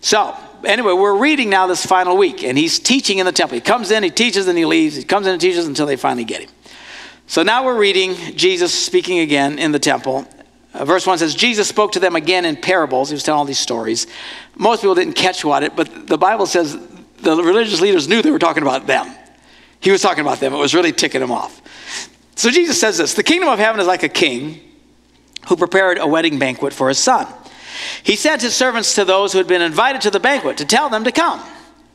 So, 0.00 0.36
anyway, 0.64 0.92
we're 0.92 1.16
reading 1.16 1.50
now 1.50 1.66
this 1.66 1.84
final 1.84 2.16
week, 2.16 2.44
and 2.44 2.56
he's 2.56 2.78
teaching 2.78 3.18
in 3.18 3.26
the 3.26 3.32
temple. 3.32 3.54
He 3.56 3.60
comes 3.60 3.90
in, 3.90 4.02
he 4.02 4.10
teaches, 4.10 4.46
and 4.46 4.56
he 4.56 4.66
leaves. 4.66 4.96
He 4.96 5.04
comes 5.04 5.26
in 5.26 5.32
and 5.32 5.40
teaches 5.40 5.66
until 5.66 5.86
they 5.86 5.96
finally 5.96 6.24
get 6.24 6.42
him. 6.42 6.50
So 7.26 7.42
now 7.42 7.64
we're 7.64 7.78
reading 7.78 8.14
Jesus 8.36 8.74
speaking 8.74 9.20
again 9.20 9.58
in 9.58 9.72
the 9.72 9.78
temple. 9.78 10.26
Uh, 10.74 10.84
verse 10.84 11.06
1 11.06 11.18
says, 11.18 11.34
Jesus 11.34 11.68
spoke 11.68 11.92
to 11.92 12.00
them 12.00 12.16
again 12.16 12.44
in 12.44 12.56
parables. 12.56 13.08
He 13.08 13.14
was 13.14 13.22
telling 13.22 13.38
all 13.38 13.44
these 13.44 13.58
stories. 13.58 14.06
Most 14.56 14.82
people 14.82 14.94
didn't 14.94 15.14
catch 15.14 15.44
what 15.44 15.62
it, 15.62 15.74
but 15.76 16.06
the 16.06 16.18
Bible 16.18 16.46
says 16.46 16.76
the 17.18 17.36
religious 17.36 17.80
leaders 17.80 18.08
knew 18.08 18.20
they 18.20 18.30
were 18.30 18.38
talking 18.38 18.62
about 18.62 18.86
them. 18.86 19.14
He 19.82 19.90
was 19.90 20.00
talking 20.00 20.20
about 20.22 20.40
them. 20.40 20.54
It 20.54 20.58
was 20.58 20.74
really 20.74 20.92
ticking 20.92 21.20
him 21.20 21.32
off. 21.32 21.60
So 22.36 22.50
Jesus 22.50 22.80
says 22.80 22.98
this 22.98 23.14
The 23.14 23.22
kingdom 23.22 23.48
of 23.48 23.58
heaven 23.58 23.80
is 23.80 23.86
like 23.86 24.02
a 24.02 24.08
king 24.08 24.60
who 25.48 25.56
prepared 25.56 25.98
a 25.98 26.06
wedding 26.06 26.38
banquet 26.38 26.72
for 26.72 26.88
his 26.88 26.98
son. 26.98 27.26
He 28.02 28.16
sent 28.16 28.42
his 28.42 28.54
servants 28.54 28.94
to 28.94 29.04
those 29.04 29.32
who 29.32 29.38
had 29.38 29.48
been 29.48 29.62
invited 29.62 30.02
to 30.02 30.10
the 30.10 30.20
banquet 30.20 30.58
to 30.58 30.64
tell 30.64 30.88
them 30.88 31.04
to 31.04 31.12
come, 31.12 31.42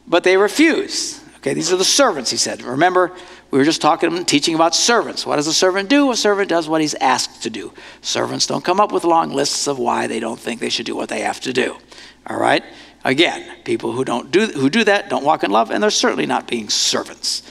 but 0.05 0.23
they 0.23 0.35
refused. 0.35 1.21
Okay, 1.37 1.53
these 1.53 1.71
are 1.71 1.77
the 1.77 1.85
servants, 1.85 2.29
he 2.29 2.35
said. 2.35 2.61
Remember, 2.61 3.13
we 3.51 3.59
were 3.59 3.63
just 3.63 3.81
talking, 3.81 4.11
and 4.13 4.27
teaching 4.27 4.55
about 4.55 4.75
servants. 4.75 5.25
What 5.25 5.37
does 5.37 5.47
a 5.47 5.53
servant 5.53 5.87
do? 5.87 6.11
A 6.11 6.15
servant 6.17 6.49
does 6.49 6.67
what 6.67 6.81
he's 6.81 6.95
asked 6.95 7.43
to 7.43 7.49
do. 7.49 7.73
Servants 8.01 8.47
don't 8.47 8.65
come 8.65 8.81
up 8.81 8.91
with 8.91 9.05
long 9.05 9.31
lists 9.31 9.67
of 9.67 9.79
why 9.79 10.07
they 10.07 10.19
don't 10.19 10.39
think 10.39 10.59
they 10.59 10.69
should 10.69 10.85
do 10.85 10.95
what 10.95 11.07
they 11.07 11.21
have 11.21 11.39
to 11.41 11.53
do. 11.53 11.77
All 12.25 12.37
right? 12.37 12.63
Again, 13.05 13.49
people 13.63 13.93
who 13.93 14.03
don't 14.03 14.31
do 14.31 14.47
who 14.47 14.69
do 14.69 14.83
that 14.83 15.09
don't 15.09 15.23
walk 15.23 15.43
in 15.45 15.51
love, 15.51 15.71
and 15.71 15.81
they're 15.81 15.89
certainly 15.89 16.25
not 16.25 16.47
being 16.47 16.67
servants. 16.67 17.43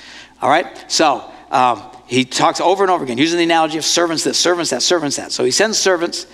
All 0.42 0.50
right? 0.50 0.90
So 0.90 1.30
um, 1.50 1.82
he 2.06 2.24
talks 2.24 2.60
over 2.60 2.84
and 2.84 2.90
over 2.90 3.04
again, 3.04 3.18
using 3.18 3.38
the 3.38 3.44
analogy 3.44 3.78
of 3.78 3.84
servants 3.84 4.24
this, 4.24 4.38
servants 4.38 4.70
that, 4.70 4.82
servants 4.82 5.16
that. 5.16 5.32
So 5.32 5.44
he 5.44 5.50
sends 5.50 5.78
servants, 5.78 6.26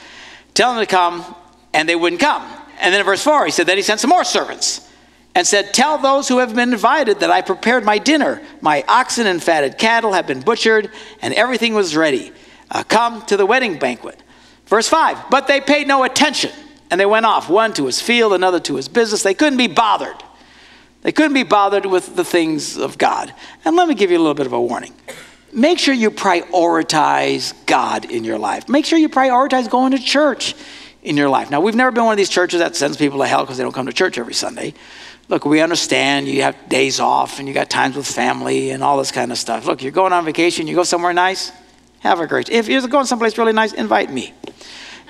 tell 0.55 0.75
them 0.75 0.83
to 0.83 0.87
come, 0.87 1.25
and 1.73 1.89
they 1.89 1.97
wouldn't 1.97 2.21
come. 2.21 2.43
And 2.81 2.93
then 2.93 3.01
in 3.01 3.07
verse 3.07 3.23
4, 3.23 3.47
he 3.47 3.51
said, 3.51 3.67
Then 3.67 3.77
he 3.77 3.83
sent 3.83 4.01
some 4.01 4.11
more 4.11 4.25
servants 4.25 4.89
and 5.35 5.47
said, 5.47 5.73
Tell 5.73 5.99
those 5.99 6.29
who 6.29 6.39
have 6.39 6.55
been 6.55 6.73
invited 6.73 7.21
that 7.21 7.31
I 7.31 7.41
prepared 7.43 7.85
my 7.85 7.99
dinner. 7.99 8.43
My 8.61 8.85
oxen 8.89 9.27
and 9.27 9.43
fatted 9.43 9.79
cattle 9.79 10.13
have 10.13 10.27
been 10.27 10.41
butchered, 10.41 10.91
and 11.21 11.33
everything 11.35 11.75
was 11.75 11.97
ready. 11.97 12.33
Uh, 12.71 12.83
come 12.83 13.23
to 13.27 13.37
the 13.37 13.47
wedding 13.47 13.79
banquet. 13.79 14.21
Verse 14.67 14.89
5 14.89 15.31
But 15.31 15.47
they 15.47 15.61
paid 15.61 15.87
no 15.87 16.05
attention, 16.05 16.51
and 16.91 17.01
they 17.01 17.07
went 17.07 17.27
off, 17.27 17.49
one 17.49 17.73
to 17.75 17.87
his 17.87 18.01
field, 18.01 18.33
another 18.33 18.61
to 18.61 18.77
his 18.77 18.89
business. 18.89 19.23
They 19.23 19.35
couldn't 19.35 19.59
be 19.59 19.69
bothered. 19.69 20.17
They 21.03 21.13
couldn't 21.13 21.35
be 21.35 21.43
bothered 21.43 21.87
with 21.87 22.17
the 22.17 22.25
things 22.25 22.79
of 22.79 22.97
God. 22.97 23.35
And 23.65 23.77
let 23.77 23.89
me 23.89 23.95
give 23.95 24.11
you 24.11 24.19
a 24.19 24.23
little 24.23 24.35
bit 24.35 24.47
of 24.47 24.53
a 24.53 24.61
warning. 24.61 24.95
Make 25.53 25.79
sure 25.79 25.93
you 25.93 26.11
prioritize 26.11 27.55
God 27.67 28.11
in 28.11 28.25
your 28.25 28.39
life. 28.39 28.69
Make 28.69 28.87
sure 28.87 28.99
you 28.99 29.09
prioritize 29.09 29.69
going 29.69 29.93
to 29.93 29.99
church. 29.99 30.55
in 31.03 31.17
your 31.17 31.29
life. 31.29 31.51
Now, 31.51 31.61
we've 31.61 31.75
never 31.75 31.91
been 31.91 32.05
one 32.05 32.13
of 32.13 32.17
these 32.17 32.29
churches 32.29 32.61
that 32.61 32.77
sends 32.77 32.97
people 32.97 33.19
to 33.19 33.27
hell 33.27 33.43
because 33.43 33.57
they 33.57 33.65
don't 33.65 33.73
come 33.73 33.87
to 33.87 33.93
church 33.93 34.19
every 34.19 34.35
Sunday. 34.35 34.75
Look, 35.29 35.45
we 35.45 35.61
understand 35.61 36.29
you 36.29 36.43
have 36.43 36.57
days 36.69 37.01
off 37.01 37.39
and 37.39 37.49
you 37.49 37.55
got 37.55 37.71
times 37.71 37.97
with 37.97 38.07
family 38.07 38.71
and 38.71 38.83
all 38.83 38.99
this 38.99 39.11
kind 39.11 39.33
of 39.33 39.39
stuff. 39.39 39.67
Look, 39.67 39.83
you're 39.83 39.93
going 39.93 40.13
on 40.13 40.25
vacation, 40.25 40.67
you 40.67 40.75
go 40.75 40.85
somewhere 40.85 41.13
nice, 41.13 41.53
have 42.01 42.21
a 42.21 42.27
great. 42.27 42.51
If 42.51 42.69
you're 42.69 42.87
going 42.87 43.07
someplace 43.07 43.39
really 43.39 43.53
nice, 43.53 43.73
invite 43.73 44.13
me, 44.13 44.35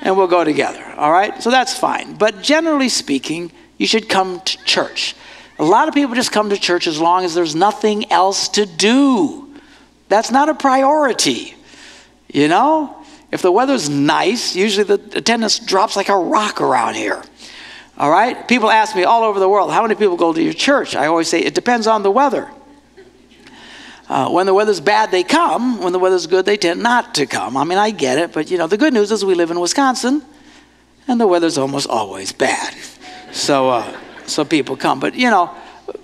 and 0.01 0.17
we'll 0.17 0.29
go 0.29 0.45
together. 0.45 0.85
All 0.97 1.13
right, 1.13 1.43
so 1.43 1.51
that's 1.51 1.77
fine. 1.77 2.15
But 2.15 2.43
generally 2.43 2.89
speaking, 2.89 3.53
you 3.79 3.87
should 3.87 4.09
come 4.09 4.41
to 4.41 4.65
church. 4.65 5.15
A 5.63 5.65
lot 5.65 5.87
of 5.87 5.95
people 5.95 6.17
just 6.17 6.33
come 6.33 6.51
to 6.51 6.57
church 6.57 6.89
as 6.89 7.01
long 7.01 7.25
as 7.25 7.35
there's 7.35 7.55
nothing 7.55 8.11
else 8.11 8.49
to 8.49 8.67
do. 8.67 9.49
That's 10.09 10.33
not 10.33 10.49
a 10.49 10.55
priority. 10.55 11.55
You 12.27 12.49
know, 12.49 13.01
if 13.31 13.43
the 13.43 13.53
weather's 13.53 13.89
nice, 13.89 14.57
usually 14.57 14.83
the 14.83 14.95
attendance 15.17 15.61
drops 15.61 15.95
like 15.95 16.09
a 16.09 16.17
rock 16.17 16.61
around 16.61 16.97
here. 16.97 17.23
All 17.97 18.11
right? 18.11 18.49
People 18.49 18.71
ask 18.73 18.97
me 18.97 19.05
all 19.05 19.23
over 19.23 19.39
the 19.39 19.49
world, 19.49 19.71
how 19.71 19.83
many 19.83 19.95
people 19.95 20.17
go 20.17 20.33
to 20.33 20.43
your 20.43 20.53
church? 20.53 20.97
I 20.97 21.07
always 21.07 21.29
say, 21.29 21.39
it 21.39 21.55
depends 21.55 21.87
on 21.87 22.03
the 22.03 22.11
weather. 22.11 22.51
Uh, 24.09 24.31
when 24.31 24.47
the 24.47 24.55
weather's 24.55 24.81
bad, 24.81 25.13
they 25.13 25.23
come. 25.23 25.81
When 25.81 25.93
the 25.93 26.01
weather's 26.01 26.27
good, 26.27 26.45
they 26.45 26.57
tend 26.57 26.83
not 26.83 27.15
to 27.15 27.27
come. 27.27 27.57
I 27.57 27.63
mean, 27.63 27.79
I 27.79 27.93
get 27.93 28.19
it, 28.19 28.33
but 28.33 28.51
you 28.51 28.59
know, 28.59 28.67
the 28.67 28.77
good 28.77 28.93
news 28.93 29.13
is 29.13 29.25
we 29.25 29.37
live 29.37 29.53
in 29.53 29.61
Wisconsin, 29.61 30.25
and 31.07 31.21
the 31.21 31.29
weather's 31.29 31.57
almost 31.57 31.89
always 31.89 32.33
bad. 32.33 32.75
So, 33.31 33.71
uh, 33.71 34.01
so 34.29 34.45
people 34.45 34.77
come. 34.77 35.01
But 35.01 35.15
you 35.15 35.31
know, 35.31 35.55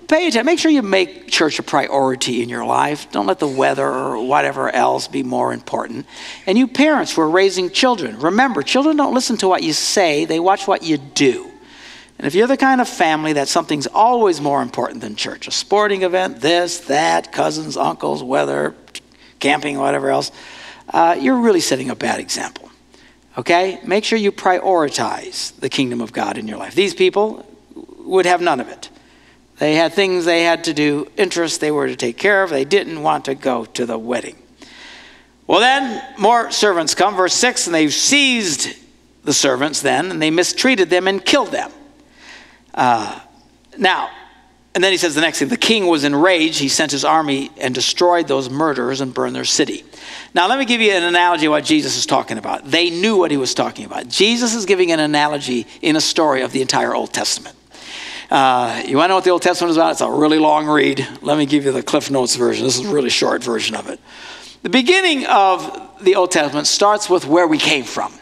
pay 0.07 0.27
attention. 0.27 0.45
Make 0.45 0.59
sure 0.59 0.71
you 0.71 0.81
make 0.81 1.27
church 1.27 1.59
a 1.59 1.63
priority 1.63 2.41
in 2.41 2.49
your 2.49 2.65
life. 2.65 3.11
Don't 3.11 3.25
let 3.25 3.39
the 3.39 3.47
weather 3.47 3.87
or 3.87 4.25
whatever 4.25 4.69
else 4.69 5.07
be 5.07 5.23
more 5.23 5.53
important. 5.53 6.05
And 6.45 6.57
you 6.57 6.67
parents 6.67 7.13
who 7.13 7.21
are 7.21 7.29
raising 7.29 7.69
children, 7.69 8.19
remember, 8.19 8.61
children 8.61 8.97
don't 8.97 9.13
listen 9.13 9.37
to 9.37 9.47
what 9.47 9.63
you 9.63 9.73
say; 9.73 10.25
they 10.25 10.39
watch 10.39 10.67
what 10.67 10.83
you 10.83 10.97
do. 10.97 11.49
And 12.19 12.27
if 12.27 12.35
you're 12.35 12.47
the 12.47 12.57
kind 12.57 12.81
of 12.81 12.89
family 12.89 13.33
that 13.33 13.47
something's 13.47 13.87
always 13.87 14.41
more 14.41 14.61
important 14.61 14.99
than 14.99 15.15
church, 15.15 15.47
a 15.47 15.51
sporting 15.51 16.03
event, 16.03 16.41
this, 16.41 16.79
that, 16.81 17.31
cousins, 17.31 17.77
uncles, 17.77 18.21
weather, 18.21 18.75
camping, 19.39 19.77
whatever 19.77 20.09
else, 20.09 20.33
uh, 20.89 21.15
you're 21.17 21.37
really 21.37 21.61
setting 21.61 21.89
a 21.89 21.95
bad 21.95 22.19
example. 22.19 22.69
Okay? 23.37 23.79
Make 23.85 24.03
sure 24.03 24.17
you 24.17 24.33
prioritize 24.33 25.57
the 25.59 25.69
kingdom 25.69 26.01
of 26.01 26.11
God 26.11 26.37
in 26.37 26.45
your 26.45 26.57
life. 26.57 26.75
These 26.75 26.93
people 26.93 27.45
would 28.09 28.25
have 28.25 28.41
none 28.41 28.59
of 28.59 28.67
it. 28.67 28.89
They 29.59 29.75
had 29.75 29.93
things 29.93 30.25
they 30.25 30.43
had 30.43 30.63
to 30.65 30.73
do, 30.73 31.11
interests 31.17 31.57
they 31.57 31.71
were 31.71 31.87
to 31.87 31.95
take 31.95 32.17
care 32.17 32.43
of. 32.43 32.49
They 32.49 32.65
didn't 32.65 33.01
want 33.01 33.25
to 33.25 33.35
go 33.35 33.65
to 33.65 33.85
the 33.85 33.97
wedding. 33.97 34.37
Well, 35.47 35.59
then 35.59 36.01
more 36.17 36.51
servants 36.51 36.95
come, 36.95 37.15
verse 37.15 37.33
6, 37.33 37.67
and 37.67 37.73
they 37.73 37.89
seized 37.89 38.75
the 39.23 39.33
servants 39.33 39.81
then, 39.81 40.11
and 40.11 40.21
they 40.21 40.31
mistreated 40.31 40.89
them 40.89 41.07
and 41.07 41.23
killed 41.23 41.49
them. 41.49 41.71
Uh, 42.73 43.19
now, 43.77 44.09
and 44.75 44.83
then 44.83 44.91
he 44.91 44.97
says 44.97 45.15
the 45.15 45.21
next 45.21 45.39
thing 45.39 45.49
the 45.49 45.57
king 45.57 45.87
was 45.87 46.03
enraged. 46.03 46.59
He 46.59 46.69
sent 46.69 46.91
his 46.91 47.03
army 47.03 47.51
and 47.57 47.75
destroyed 47.75 48.27
those 48.27 48.49
murderers 48.49 49.01
and 49.01 49.13
burned 49.13 49.35
their 49.35 49.45
city. 49.45 49.83
Now, 50.33 50.47
let 50.47 50.57
me 50.57 50.65
give 50.65 50.79
you 50.79 50.91
an 50.91 51.03
analogy 51.03 51.47
of 51.47 51.51
what 51.51 51.65
Jesus 51.65 51.97
is 51.97 52.05
talking 52.05 52.37
about. 52.37 52.63
They 52.65 52.89
knew 52.89 53.17
what 53.17 53.31
he 53.31 53.37
was 53.37 53.53
talking 53.53 53.85
about. 53.85 54.07
Jesus 54.07 54.53
is 54.53 54.65
giving 54.65 54.91
an 54.91 54.99
analogy 54.99 55.67
in 55.81 55.95
a 55.95 56.01
story 56.01 56.43
of 56.43 56.51
the 56.51 56.61
entire 56.61 56.95
Old 56.95 57.11
Testament. 57.11 57.57
Uh, 58.29 58.83
you 58.85 58.95
want 58.95 59.05
to 59.05 59.09
know 59.09 59.15
what 59.15 59.23
the 59.23 59.31
Old 59.31 59.41
Testament 59.41 59.71
is 59.71 59.77
about? 59.77 59.93
It's 59.93 60.01
a 60.01 60.09
really 60.09 60.37
long 60.37 60.67
read. 60.67 61.07
Let 61.21 61.37
me 61.37 61.45
give 61.45 61.65
you 61.65 61.71
the 61.71 61.81
Cliff 61.81 62.11
Notes 62.11 62.35
version. 62.35 62.63
This 62.63 62.79
is 62.79 62.85
a 62.85 62.93
really 62.93 63.09
short 63.09 63.43
version 63.43 63.75
of 63.75 63.89
it. 63.89 63.99
The 64.61 64.69
beginning 64.69 65.25
of 65.25 65.89
the 66.01 66.15
Old 66.15 66.31
Testament 66.31 66.67
starts 66.67 67.09
with 67.09 67.25
where 67.25 67.47
we 67.47 67.57
came 67.57 67.85
from. 67.85 68.13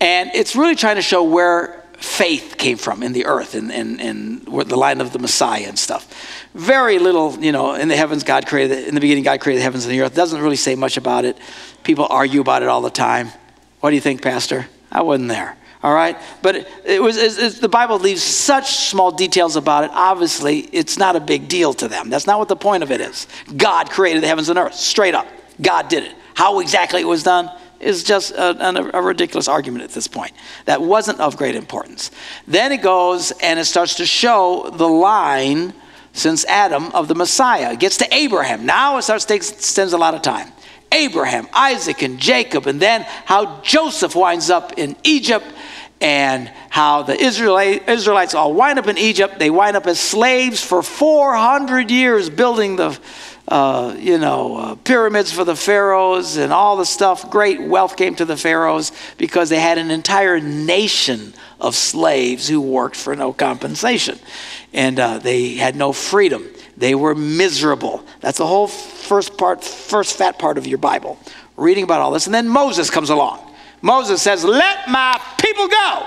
And 0.00 0.30
it's 0.34 0.56
really 0.56 0.74
trying 0.74 0.96
to 0.96 1.02
show 1.02 1.22
where 1.22 1.84
faith 1.96 2.56
came 2.58 2.76
from 2.76 3.02
in 3.02 3.12
the 3.12 3.26
earth 3.26 3.54
and, 3.54 3.70
and, 3.70 4.00
and 4.00 4.46
the 4.46 4.76
line 4.76 5.00
of 5.00 5.12
the 5.12 5.18
Messiah 5.18 5.66
and 5.66 5.78
stuff. 5.78 6.46
Very 6.54 6.98
little, 6.98 7.38
you 7.38 7.52
know, 7.52 7.74
in 7.74 7.88
the 7.88 7.96
heavens, 7.96 8.24
God 8.24 8.46
created, 8.46 8.88
in 8.88 8.94
the 8.94 9.00
beginning, 9.00 9.22
God 9.22 9.40
created 9.40 9.60
the 9.60 9.64
heavens 9.64 9.84
and 9.84 9.92
the 9.92 10.00
earth. 10.00 10.14
Doesn't 10.14 10.40
really 10.40 10.56
say 10.56 10.74
much 10.74 10.96
about 10.96 11.24
it. 11.24 11.38
People 11.82 12.06
argue 12.10 12.40
about 12.40 12.62
it 12.62 12.68
all 12.68 12.80
the 12.80 12.90
time. 12.90 13.30
What 13.80 13.90
do 13.90 13.96
you 13.96 14.02
think, 14.02 14.22
Pastor? 14.22 14.66
I 14.90 15.02
wasn't 15.02 15.28
there. 15.28 15.56
All 15.82 15.94
right? 15.94 16.18
But 16.42 16.68
it, 16.84 17.02
was, 17.02 17.16
it's, 17.16 17.38
it's, 17.38 17.58
the 17.58 17.68
Bible 17.68 17.98
leaves 17.98 18.22
such 18.22 18.70
small 18.72 19.10
details 19.10 19.56
about 19.56 19.84
it. 19.84 19.90
Obviously, 19.92 20.60
it's 20.72 20.98
not 20.98 21.16
a 21.16 21.20
big 21.20 21.48
deal 21.48 21.72
to 21.74 21.88
them. 21.88 22.10
That's 22.10 22.26
not 22.26 22.38
what 22.38 22.48
the 22.48 22.56
point 22.56 22.82
of 22.82 22.90
it 22.90 23.00
is. 23.00 23.26
God 23.56 23.90
created 23.90 24.22
the 24.22 24.26
heavens 24.26 24.48
and 24.48 24.58
earth, 24.58 24.74
straight 24.74 25.14
up. 25.14 25.26
God 25.60 25.88
did 25.88 26.04
it. 26.04 26.14
How 26.34 26.60
exactly 26.60 27.00
it 27.00 27.06
was 27.06 27.22
done, 27.22 27.50
is 27.80 28.04
just 28.04 28.32
a, 28.32 28.96
a, 28.96 29.02
ridiculous 29.02 29.48
argument 29.48 29.84
at 29.84 29.90
this 29.90 30.06
point. 30.06 30.32
That 30.66 30.82
wasn't 30.82 31.18
of 31.18 31.36
great 31.36 31.56
importance. 31.56 32.10
Then 32.46 32.72
it 32.72 32.82
goes 32.82 33.32
and 33.42 33.58
it 33.58 33.64
starts 33.64 33.94
to 33.96 34.06
show 34.06 34.70
the 34.70 34.86
line 34.86 35.72
since 36.12 36.44
Adam 36.44 36.90
of 36.92 37.08
the 37.08 37.14
Messiah. 37.14 37.72
It 37.72 37.80
gets 37.80 37.96
to 37.98 38.14
Abraham. 38.14 38.66
Now 38.66 38.98
it 38.98 39.02
starts 39.02 39.24
to 39.24 39.34
take, 39.34 39.42
spends 39.42 39.92
a 39.92 39.98
lot 39.98 40.14
of 40.14 40.22
time. 40.22 40.52
Abraham, 40.92 41.48
Isaac, 41.52 42.02
and 42.02 42.18
Jacob, 42.18 42.66
and 42.66 42.80
then 42.80 43.02
how 43.24 43.60
Joseph 43.62 44.14
winds 44.14 44.50
up 44.50 44.78
in 44.78 44.96
Egypt 45.04 45.46
and 46.00 46.48
how 46.70 47.02
the 47.02 47.14
Israelites 47.14 48.34
all 48.34 48.54
wind 48.54 48.78
up 48.78 48.86
in 48.86 48.96
Egypt. 48.96 49.38
They 49.38 49.50
wind 49.50 49.76
up 49.76 49.86
as 49.86 50.00
slaves 50.00 50.62
for 50.64 50.82
400 50.82 51.90
years 51.90 52.30
building 52.30 52.76
the 52.76 52.98
uh, 53.50 53.96
you 53.98 54.16
know, 54.16 54.56
uh, 54.56 54.74
pyramids 54.76 55.32
for 55.32 55.44
the 55.44 55.56
pharaohs 55.56 56.36
and 56.36 56.52
all 56.52 56.76
the 56.76 56.84
stuff. 56.84 57.28
Great 57.30 57.60
wealth 57.60 57.96
came 57.96 58.14
to 58.14 58.24
the 58.24 58.36
pharaohs 58.36 58.92
because 59.18 59.48
they 59.48 59.58
had 59.58 59.76
an 59.76 59.90
entire 59.90 60.38
nation 60.38 61.34
of 61.58 61.74
slaves 61.74 62.46
who 62.46 62.60
worked 62.60 62.94
for 62.94 63.16
no 63.16 63.32
compensation. 63.32 64.18
And 64.72 65.00
uh, 65.00 65.18
they 65.18 65.54
had 65.54 65.74
no 65.74 65.92
freedom. 65.92 66.48
They 66.76 66.94
were 66.94 67.16
miserable. 67.16 68.04
That's 68.20 68.38
the 68.38 68.46
whole 68.46 68.68
first 69.10 69.36
part, 69.36 69.64
first 69.64 70.16
fat 70.16 70.38
part 70.38 70.56
of 70.56 70.68
your 70.68 70.78
Bible, 70.78 71.18
reading 71.56 71.82
about 71.82 72.00
all 72.00 72.12
this. 72.12 72.26
And 72.26 72.34
then 72.34 72.48
Moses 72.48 72.90
comes 72.90 73.10
along. 73.10 73.44
Moses 73.82 74.22
says, 74.22 74.44
Let 74.44 74.88
my 74.88 75.20
people 75.42 75.66
go. 75.66 76.06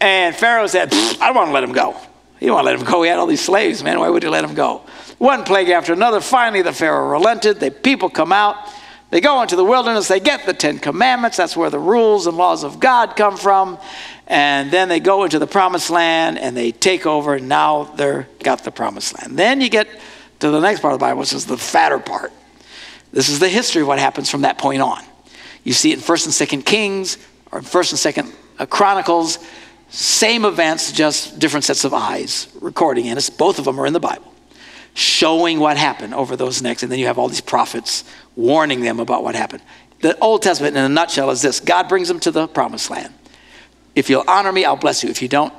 And 0.00 0.34
Pharaoh 0.34 0.66
said, 0.68 0.88
I 0.90 1.26
don't 1.26 1.34
want 1.34 1.48
to 1.48 1.52
let 1.52 1.62
him 1.62 1.72
go. 1.72 1.94
He 2.40 2.46
don't 2.46 2.54
want 2.54 2.66
to 2.66 2.70
let 2.72 2.80
him 2.80 2.86
go. 2.86 3.02
He 3.02 3.10
had 3.10 3.18
all 3.18 3.26
these 3.26 3.44
slaves, 3.44 3.84
man. 3.84 3.98
Why 3.98 4.08
would 4.08 4.22
he 4.22 4.28
let 4.30 4.42
him 4.42 4.54
go? 4.54 4.86
One 5.18 5.44
plague 5.44 5.68
after 5.68 5.92
another. 5.92 6.22
Finally, 6.22 6.62
the 6.62 6.72
Pharaoh 6.72 7.10
relented. 7.10 7.60
The 7.60 7.70
people 7.70 8.08
come 8.08 8.32
out. 8.32 8.56
They 9.10 9.20
go 9.20 9.42
into 9.42 9.56
the 9.56 9.64
wilderness. 9.64 10.08
They 10.08 10.20
get 10.20 10.46
the 10.46 10.54
Ten 10.54 10.78
Commandments. 10.78 11.36
That's 11.36 11.58
where 11.58 11.68
the 11.68 11.78
rules 11.78 12.26
and 12.26 12.38
laws 12.38 12.64
of 12.64 12.80
God 12.80 13.16
come 13.16 13.36
from. 13.36 13.76
And 14.26 14.70
then 14.70 14.88
they 14.88 15.00
go 15.00 15.24
into 15.24 15.38
the 15.38 15.46
promised 15.46 15.90
land 15.90 16.38
and 16.38 16.56
they 16.56 16.72
take 16.72 17.04
over. 17.04 17.34
And 17.34 17.50
now 17.50 17.84
they're 17.96 18.28
got 18.42 18.64
the 18.64 18.70
promised 18.70 19.18
land. 19.18 19.38
Then 19.38 19.60
you 19.60 19.68
get 19.68 19.88
to 20.40 20.50
the 20.50 20.60
next 20.60 20.80
part 20.80 20.94
of 20.94 21.00
the 21.00 21.04
Bible, 21.04 21.20
which 21.20 21.32
is 21.32 21.46
the 21.46 21.58
fatter 21.58 21.98
part. 21.98 22.32
This 23.12 23.28
is 23.28 23.38
the 23.38 23.48
history 23.48 23.82
of 23.82 23.88
what 23.88 23.98
happens 23.98 24.30
from 24.30 24.42
that 24.42 24.58
point 24.58 24.82
on. 24.82 25.02
You 25.64 25.72
see 25.72 25.90
it 25.90 25.94
in 25.94 26.00
First 26.00 26.26
and 26.26 26.34
Second 26.34 26.64
Kings 26.64 27.18
or 27.50 27.62
First 27.62 27.92
and 27.92 27.98
Second 27.98 28.32
uh, 28.58 28.66
Chronicles. 28.66 29.38
Same 29.90 30.44
events, 30.44 30.92
just 30.92 31.38
different 31.38 31.64
sets 31.64 31.84
of 31.84 31.94
eyes 31.94 32.48
recording 32.60 33.06
in 33.06 33.16
it. 33.16 33.30
Both 33.38 33.58
of 33.58 33.64
them 33.64 33.80
are 33.80 33.86
in 33.86 33.92
the 33.92 34.00
Bible 34.00 34.32
showing 34.98 35.60
what 35.60 35.76
happened 35.76 36.12
over 36.12 36.34
those 36.34 36.60
next. 36.60 36.82
And 36.82 36.90
then 36.90 36.98
you 36.98 37.06
have 37.06 37.18
all 37.18 37.28
these 37.28 37.40
prophets 37.40 38.04
warning 38.34 38.80
them 38.80 38.98
about 38.98 39.22
what 39.22 39.36
happened. 39.36 39.62
The 40.00 40.18
Old 40.18 40.42
Testament, 40.42 40.76
in 40.76 40.82
a 40.84 40.88
nutshell, 40.88 41.30
is 41.30 41.40
this 41.40 41.60
God 41.60 41.88
brings 41.88 42.08
them 42.08 42.20
to 42.20 42.30
the 42.30 42.48
promised 42.48 42.90
land. 42.90 43.14
If 43.94 44.10
you'll 44.10 44.24
honor 44.26 44.52
me, 44.52 44.64
I'll 44.64 44.76
bless 44.76 45.02
you. 45.02 45.10
If 45.10 45.22
you 45.22 45.28
don't, 45.28 45.52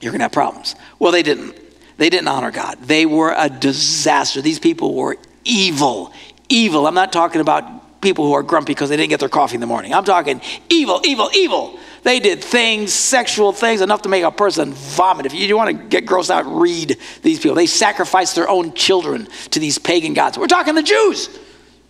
you're 0.00 0.12
going 0.12 0.20
to 0.20 0.24
have 0.24 0.32
problems. 0.32 0.74
Well, 0.98 1.12
they 1.12 1.22
didn't. 1.22 1.56
They 2.00 2.08
didn't 2.08 2.28
honor 2.28 2.50
God. 2.50 2.78
They 2.80 3.04
were 3.04 3.34
a 3.36 3.50
disaster. 3.50 4.40
These 4.40 4.58
people 4.58 4.94
were 4.94 5.18
evil. 5.44 6.14
Evil. 6.48 6.86
I'm 6.86 6.94
not 6.94 7.12
talking 7.12 7.42
about 7.42 8.00
people 8.00 8.24
who 8.24 8.32
are 8.32 8.42
grumpy 8.42 8.72
because 8.72 8.88
they 8.88 8.96
didn't 8.96 9.10
get 9.10 9.20
their 9.20 9.28
coffee 9.28 9.56
in 9.56 9.60
the 9.60 9.66
morning. 9.66 9.92
I'm 9.92 10.04
talking 10.04 10.40
evil, 10.70 11.02
evil, 11.04 11.28
evil. 11.34 11.78
They 12.02 12.18
did 12.18 12.42
things, 12.42 12.94
sexual 12.94 13.52
things, 13.52 13.82
enough 13.82 14.00
to 14.02 14.08
make 14.08 14.24
a 14.24 14.30
person 14.30 14.72
vomit. 14.72 15.26
If 15.26 15.34
you 15.34 15.54
want 15.54 15.76
to 15.76 15.84
get 15.88 16.06
grossed 16.06 16.30
out, 16.30 16.46
read 16.46 16.96
these 17.20 17.38
people. 17.38 17.54
They 17.54 17.66
sacrificed 17.66 18.34
their 18.34 18.48
own 18.48 18.72
children 18.72 19.28
to 19.50 19.60
these 19.60 19.76
pagan 19.76 20.14
gods. 20.14 20.38
We're 20.38 20.46
talking 20.46 20.74
the 20.74 20.82
Jews, 20.82 21.38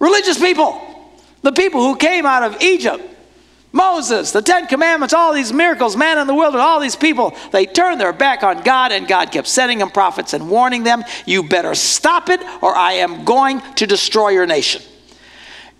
religious 0.01 0.41
people, 0.41 0.83
the 1.43 1.53
people 1.53 1.83
who 1.83 1.95
came 1.95 2.27
out 2.27 2.43
of 2.43 2.61
Egypt. 2.61 3.01
Moses, 3.73 4.33
the 4.33 4.43
Ten 4.43 4.67
Commandments, 4.67 5.15
all 5.15 5.33
these 5.33 5.53
miracles, 5.53 5.97
man 5.97 6.19
in 6.19 6.27
the 6.27 6.35
wilderness, 6.35 6.65
all 6.65 6.81
these 6.81 6.97
people, 6.97 7.37
they 7.53 7.67
turned 7.67 8.01
their 8.01 8.13
back 8.13 8.43
on 8.43 8.63
God, 8.63 8.91
and 8.91 9.07
God 9.07 9.31
kept 9.31 9.47
sending 9.47 9.79
them 9.79 9.91
prophets 9.91 10.35
and 10.35 10.51
warning 10.51 10.83
them, 10.83 11.05
You 11.25 11.45
better 11.45 11.75
stop 11.75 12.29
it, 12.31 12.41
or 12.63 12.75
I 12.75 12.95
am 12.95 13.25
going 13.25 13.61
to 13.77 13.87
destroy 13.87 14.31
your 14.31 14.47
nation. 14.47 14.83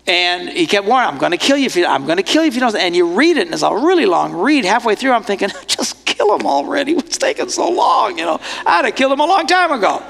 And 0.07 0.49
he 0.49 0.67
kept 0.67 0.87
warning, 0.87 1.09
I'm 1.09 1.19
going 1.19 1.31
to 1.31 1.37
kill 1.37 1.57
you 1.57 1.65
if 1.65 1.75
you, 1.75 1.85
I'm 1.85 2.05
going 2.05 2.17
to 2.17 2.23
kill 2.23 2.43
you 2.43 2.47
if 2.47 2.55
you 2.55 2.61
don't. 2.61 2.75
And 2.75 2.95
you 2.95 3.13
read 3.13 3.37
it, 3.37 3.47
and 3.47 3.53
it's 3.53 3.61
a 3.61 3.73
really 3.73 4.05
long 4.05 4.33
read. 4.33 4.65
Halfway 4.65 4.95
through, 4.95 5.11
I'm 5.11 5.23
thinking, 5.23 5.49
just 5.67 6.05
kill 6.05 6.33
him 6.33 6.45
already. 6.45 6.93
What's 6.95 7.17
taking 7.17 7.49
so 7.49 7.69
long? 7.69 8.17
You 8.17 8.25
know, 8.25 8.39
I'd 8.65 8.85
have 8.85 8.95
killed 8.95 9.11
him 9.11 9.19
a 9.19 9.25
long 9.25 9.47
time 9.47 9.71
ago. 9.71 10.03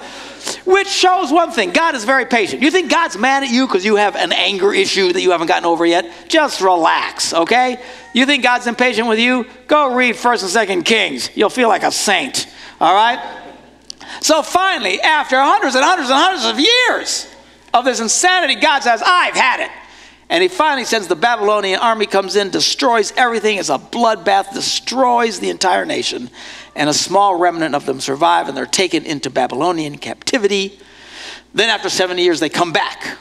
Which 0.66 0.88
shows 0.88 1.32
one 1.32 1.52
thing 1.52 1.72
God 1.72 1.96
is 1.96 2.04
very 2.04 2.26
patient. 2.26 2.62
You 2.62 2.72
think 2.72 2.90
God's 2.90 3.18
mad 3.18 3.44
at 3.44 3.50
you 3.50 3.68
because 3.68 3.86
you 3.86 3.96
have 3.96 4.16
an 4.16 4.32
anger 4.32 4.74
issue 4.74 5.12
that 5.14 5.22
you 5.22 5.32
haven't 5.32 5.48
gotten 5.48 5.66
over 5.66 5.86
yet? 5.86 6.12
Just 6.28 6.62
relax, 6.62 7.34
okay? 7.34 7.82
You 8.14 8.26
think 8.26 8.44
God's 8.44 8.68
impatient 8.68 9.08
with 9.08 9.20
you? 9.20 9.46
Go 9.68 9.96
read 9.96 10.16
1st 10.16 10.70
and 10.70 10.84
2nd 10.84 10.86
Kings. 10.86 11.30
You'll 11.36 11.50
feel 11.50 11.68
like 11.68 11.84
a 11.84 11.92
saint, 11.92 12.48
all 12.80 12.94
right? 12.94 13.40
So 14.22 14.42
finally, 14.42 15.00
after 15.02 15.40
hundreds 15.40 15.76
and 15.76 15.84
hundreds 15.84 16.10
and 16.10 16.20
hundreds 16.20 16.46
of 16.46 16.60
years 16.60 17.28
of 17.74 17.86
this 17.86 18.00
insanity, 18.00 18.56
God 18.56 18.84
says, 18.84 19.02
I've 19.06 19.36
had 19.36 19.62
it. 19.62 19.72
And 20.30 20.42
he 20.42 20.48
finally 20.48 20.86
sends 20.86 21.08
the 21.08 21.16
Babylonian 21.16 21.80
army 21.80 22.06
comes 22.06 22.38
in, 22.38 22.52
destroys 22.52 23.12
everything. 23.18 23.58
It's 23.58 23.70
a 23.70 23.78
bloodbath, 23.78 24.54
destroys 24.54 25.40
the 25.40 25.50
entire 25.50 25.86
nation. 25.86 26.30
And 26.76 26.90
a 26.90 26.94
small 26.94 27.36
remnant 27.36 27.76
of 27.76 27.86
them 27.86 28.00
survive 28.00 28.48
and 28.48 28.56
they're 28.56 28.66
taken 28.66 29.06
into 29.06 29.30
Babylonian 29.30 29.98
captivity. 29.98 30.80
Then 31.54 31.70
after 31.70 31.90
70 31.90 32.22
years, 32.22 32.40
they 32.40 32.50
come 32.50 32.72
back 32.72 33.18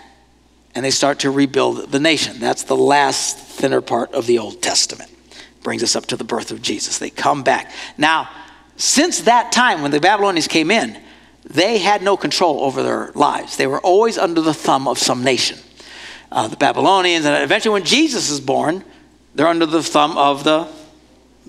and 0.75 0.85
they 0.85 0.91
start 0.91 1.21
to 1.21 1.31
rebuild 1.31 1.91
the 1.91 1.99
nation. 1.99 2.39
That's 2.39 2.63
the 2.63 2.77
last 2.77 3.39
thinner 3.39 3.81
part 3.81 4.13
of 4.13 4.27
the 4.27 4.39
Old 4.39 4.63
Testament. 4.63 5.11
Brings 5.63 5.83
us 5.83 5.97
up 5.97 6.07
to 6.07 6.17
the 6.17 6.25
birth 6.25 6.51
of 6.51 6.63
Jesus. 6.63 6.99
They 6.99 7.11
come 7.11 7.43
back. 7.43 7.73
Now, 7.99 8.29
since 8.77 9.23
that 9.23 9.53
time 9.53 9.83
when 9.83 9.91
the 9.91 10.01
Babylonians 10.01 10.49
came 10.49 10.71
in, 10.71 10.97
they 11.45 11.79
had 11.79 12.03
no 12.03 12.17
control 12.17 12.61
over 12.61 12.83
their 12.83 13.11
lives. 13.15 13.57
They 13.57 13.67
were 13.67 13.81
always 13.81 14.17
under 14.17 14.41
the 14.41 14.55
thumb 14.55 14.87
of 14.87 14.99
some 14.99 15.25
nation. 15.25 15.59
Uh, 16.31 16.47
the 16.47 16.57
Babylonians, 16.57 17.27
and 17.27 17.43
eventually 17.43 17.73
when 17.73 17.85
Jesus 17.85 18.31
is 18.31 18.41
born, 18.41 18.85
they're 19.35 19.49
under 19.49 19.67
the 19.67 19.83
thumb 19.83 20.17
of 20.17 20.45
the 20.45 20.69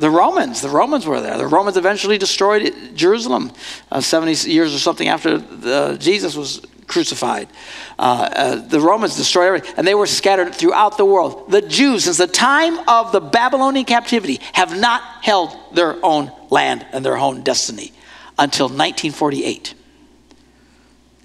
the 0.01 0.09
Romans. 0.09 0.61
The 0.61 0.69
Romans 0.69 1.05
were 1.05 1.21
there. 1.21 1.37
The 1.37 1.45
Romans 1.47 1.77
eventually 1.77 2.17
destroyed 2.17 2.73
Jerusalem 2.95 3.51
uh, 3.91 4.01
70 4.01 4.49
years 4.49 4.73
or 4.73 4.79
something 4.79 5.07
after 5.07 5.37
the, 5.37 5.95
Jesus 5.99 6.35
was 6.35 6.59
crucified. 6.87 7.47
Uh, 7.99 8.29
uh, 8.35 8.55
the 8.55 8.79
Romans 8.79 9.15
destroyed 9.15 9.45
everything, 9.45 9.75
and 9.77 9.87
they 9.87 9.93
were 9.93 10.07
scattered 10.07 10.55
throughout 10.55 10.97
the 10.97 11.05
world. 11.05 11.51
The 11.51 11.61
Jews, 11.61 12.05
since 12.05 12.17
the 12.17 12.25
time 12.25 12.79
of 12.89 13.11
the 13.11 13.21
Babylonian 13.21 13.85
captivity, 13.85 14.41
have 14.53 14.77
not 14.77 15.03
held 15.21 15.55
their 15.71 16.03
own 16.03 16.31
land 16.49 16.83
and 16.91 17.05
their 17.05 17.17
own 17.17 17.43
destiny 17.43 17.93
until 18.39 18.65
1948. 18.65 19.75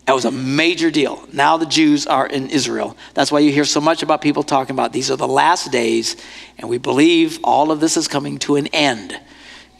That 0.07 0.15
was 0.15 0.25
a 0.25 0.31
major 0.31 0.91
deal. 0.91 1.27
Now 1.33 1.57
the 1.57 1.67
Jews 1.67 2.07
are 2.07 2.27
in 2.27 2.49
Israel. 2.51 2.97
That's 3.15 3.33
why 3.33 3.41
you 3.41 3.51
hear 3.51 3.65
so 3.65 3.81
much 3.81 4.05
about 4.05 4.21
people 4.21 4.45
talking 4.45 4.75
about 4.75 4.93
these 4.93 5.11
are 5.11 5.17
the 5.17 5.27
last 5.27 5.73
days, 5.73 6.17
and 6.59 6.69
we 6.69 6.79
believe 6.79 7.41
all 7.43 7.73
of 7.73 7.81
this 7.81 7.97
is 7.97 8.07
coming 8.07 8.39
to 8.41 8.55
an 8.55 8.69
end. 8.69 9.19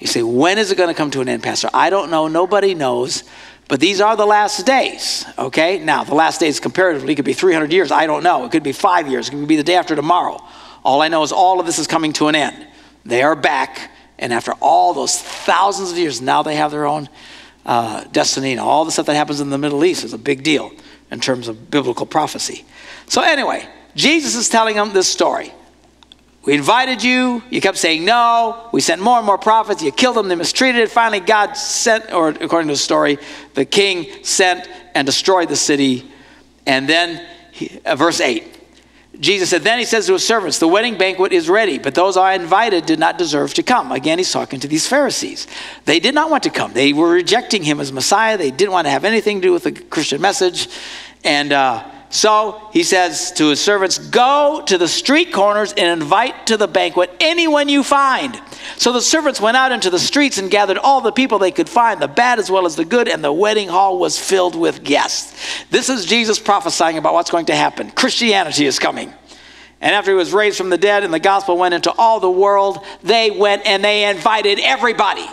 You 0.01 0.09
say, 0.09 0.23
when 0.23 0.59
is 0.59 0.73
it 0.73 0.77
going 0.77 0.89
to 0.89 0.95
come 0.95 1.13
to 1.13 1.21
an 1.21 1.29
end, 1.29 1.45
Pastor? 1.45 1.71
I 1.73 1.91
don't 1.91 2.11
know. 2.11 2.27
Nobody 2.29 2.75
knows. 2.75 3.23
But 3.69 3.81
these 3.81 4.01
are 4.01 4.17
the 4.17 4.27
last 4.27 4.65
days, 4.67 5.25
okay? 5.39 5.79
Now, 5.79 6.05
the 6.05 6.15
last 6.15 6.39
days 6.39 6.61
comparatively 6.61 7.15
could 7.15 7.25
be 7.25 7.33
300 7.33 7.73
years. 7.73 7.91
I 7.91 8.07
don't 8.07 8.23
know. 8.23 8.45
It 8.45 8.53
could 8.53 8.63
be 8.63 8.73
five 8.73 9.09
years. 9.09 9.29
It 9.29 9.33
could 9.33 9.49
be 9.49 9.57
the 9.57 9.65
day 9.65 9.75
after 9.75 9.97
tomorrow. 9.97 10.41
All 10.85 11.03
I 11.03 11.09
know 11.09 11.23
is 11.23 11.33
all 11.33 11.59
of 11.59 11.67
this 11.67 11.79
is 11.79 11.89
coming 11.89 12.13
to 12.15 12.29
an 12.29 12.37
end. 12.37 12.67
They 13.05 13.23
are 13.23 13.35
back, 13.35 13.91
and 14.19 14.33
after 14.33 14.53
all 14.61 14.95
those 14.95 15.21
thousands 15.21 15.91
of 15.93 15.99
years, 15.99 16.21
now 16.21 16.45
they 16.45 16.57
have 16.57 16.71
their 16.71 16.87
own 16.87 17.09
uh, 17.67 18.05
destiny. 18.13 18.53
And 18.53 18.61
all 18.61 18.85
the 18.85 18.93
stuff 18.93 19.07
that 19.07 19.17
happens 19.17 19.41
in 19.41 19.51
the 19.51 19.59
Middle 19.59 19.85
East 19.85 20.05
is 20.05 20.15
a 20.15 20.19
big 20.19 20.43
deal 20.43 20.73
in 21.11 21.21
terms 21.21 21.49
of 21.49 21.71
biblical 21.71 22.07
prophecy. 22.07 22.65
So, 23.09 23.21
anyway, 23.21 23.69
Jesus 23.95 24.35
is 24.35 24.49
telling 24.49 24.77
them 24.77 24.93
this 24.93 25.09
story. 25.09 25.53
We 26.45 26.55
invited 26.55 27.03
you. 27.03 27.43
You 27.51 27.61
kept 27.61 27.77
saying 27.77 28.05
no. 28.05 28.69
We 28.73 28.81
sent 28.81 29.03
more 29.03 29.19
and 29.19 29.27
more 29.27 29.37
prophets. 29.37 29.83
You 29.83 29.91
killed 29.91 30.17
them. 30.17 30.29
They 30.29 30.37
mistreated 30.37 30.81
it. 30.81 30.91
Finally, 30.91 31.21
God 31.21 31.55
sent, 31.55 32.13
or 32.13 32.29
according 32.29 32.69
to 32.69 32.75
the 32.75 32.79
story, 32.79 33.19
the 33.55 33.65
king 33.65 34.07
sent 34.23 34.69
and 34.95 35.05
destroyed 35.05 35.49
the 35.49 35.57
city. 35.57 36.09
And 36.65 36.89
then, 36.89 37.27
he, 37.51 37.81
uh, 37.85 37.97
verse 37.97 38.21
8. 38.21 38.56
Jesus 39.21 39.51
said, 39.51 39.63
Then 39.63 39.79
he 39.79 39.85
says 39.85 40.07
to 40.07 40.13
his 40.15 40.27
servants, 40.27 40.59
The 40.59 40.69
wedding 40.69 40.99
banquet 40.99 41.33
is 41.33 41.49
ready, 41.49 41.79
but 41.79 41.95
those 41.95 42.17
I 42.17 42.35
invited 42.35 42.87
did 42.87 42.99
not 42.99 43.19
deserve 43.19 43.55
to 43.55 43.63
come. 43.63 43.93
Again, 43.93 44.19
he's 44.19 44.31
talking 44.31 44.61
to 44.61 44.69
these 44.69 44.87
Pharisees. 44.87 45.47
They 45.85 46.01
did 46.01 46.15
not 46.15 46.31
want 46.31 46.43
to 46.45 46.51
come. 46.51 46.73
They 46.73 46.93
were 46.93 47.11
rejecting 47.11 47.63
him 47.63 47.81
as 47.81 47.93
Messiah. 47.93 48.37
They 48.37 48.51
didn't 48.51 48.73
want 48.73 48.87
to 48.87 48.91
have 48.91 49.05
anything 49.05 49.41
to 49.41 49.49
do 49.49 49.53
with 49.53 49.65
the 49.65 49.73
Christian 49.73 50.21
message. 50.21 50.69
And, 51.25 51.53
uh, 51.53 51.85
so 52.09 52.69
he 52.73 52.83
says 52.83 53.33
to 53.33 53.49
his 53.49 53.61
servants, 53.61 53.99
Go 53.99 54.63
to 54.67 54.79
the 54.79 54.89
street 54.89 55.33
corners 55.33 55.73
and 55.73 56.01
invite 56.01 56.47
to 56.47 56.57
the 56.57 56.69
banquet 56.69 57.11
anyone 57.21 57.69
you 57.69 57.83
find. 57.83 58.41
So 58.77 58.93
the 58.93 59.01
servants 59.01 59.41
went 59.41 59.57
out 59.57 59.73
into 59.73 59.91
the 59.91 59.99
streets 59.99 60.39
and 60.39 60.51
gathered 60.51 60.79
all 60.79 61.01
the 61.01 61.13
people 61.13 61.39
they 61.39 61.51
could 61.51 61.69
find, 61.69 62.01
the 62.01 62.09
bad 62.09 62.39
as 62.39 62.51
well 62.51 62.67
as 62.67 62.77
the 62.77 62.85
good, 62.85 63.09
and 63.09 63.25
the 63.25 63.33
wedding 63.33 63.69
hall 63.69 63.99
was 63.99 64.19
filled 64.19 64.55
with 64.55 64.85
guests. 64.85 65.65
This 65.71 65.89
is 65.89 66.05
Jesus 66.05 66.39
prophesying 66.39 66.99
about 66.99 67.15
what's 67.15 67.31
going 67.31 67.47
to 67.47 67.57
happen. 67.57 67.91
Christianity 67.91 68.67
is 68.67 68.79
coming. 68.79 69.13
And 69.81 69.95
after 69.95 70.13
he 70.13 70.17
was 70.17 70.33
raised 70.33 70.57
from 70.57 70.71
the 70.71 70.79
dead 70.79 71.05
and 71.05 71.13
the 71.13 71.21
gospel 71.21 71.57
went 71.59 71.75
into 71.75 71.93
all 71.93 72.21
the 72.21 72.31
world, 72.31 72.79
they 73.03 73.31
went 73.31 73.67
and 73.67 73.85
they 73.85 74.09
invited 74.09 74.59
everybody. 74.61 75.27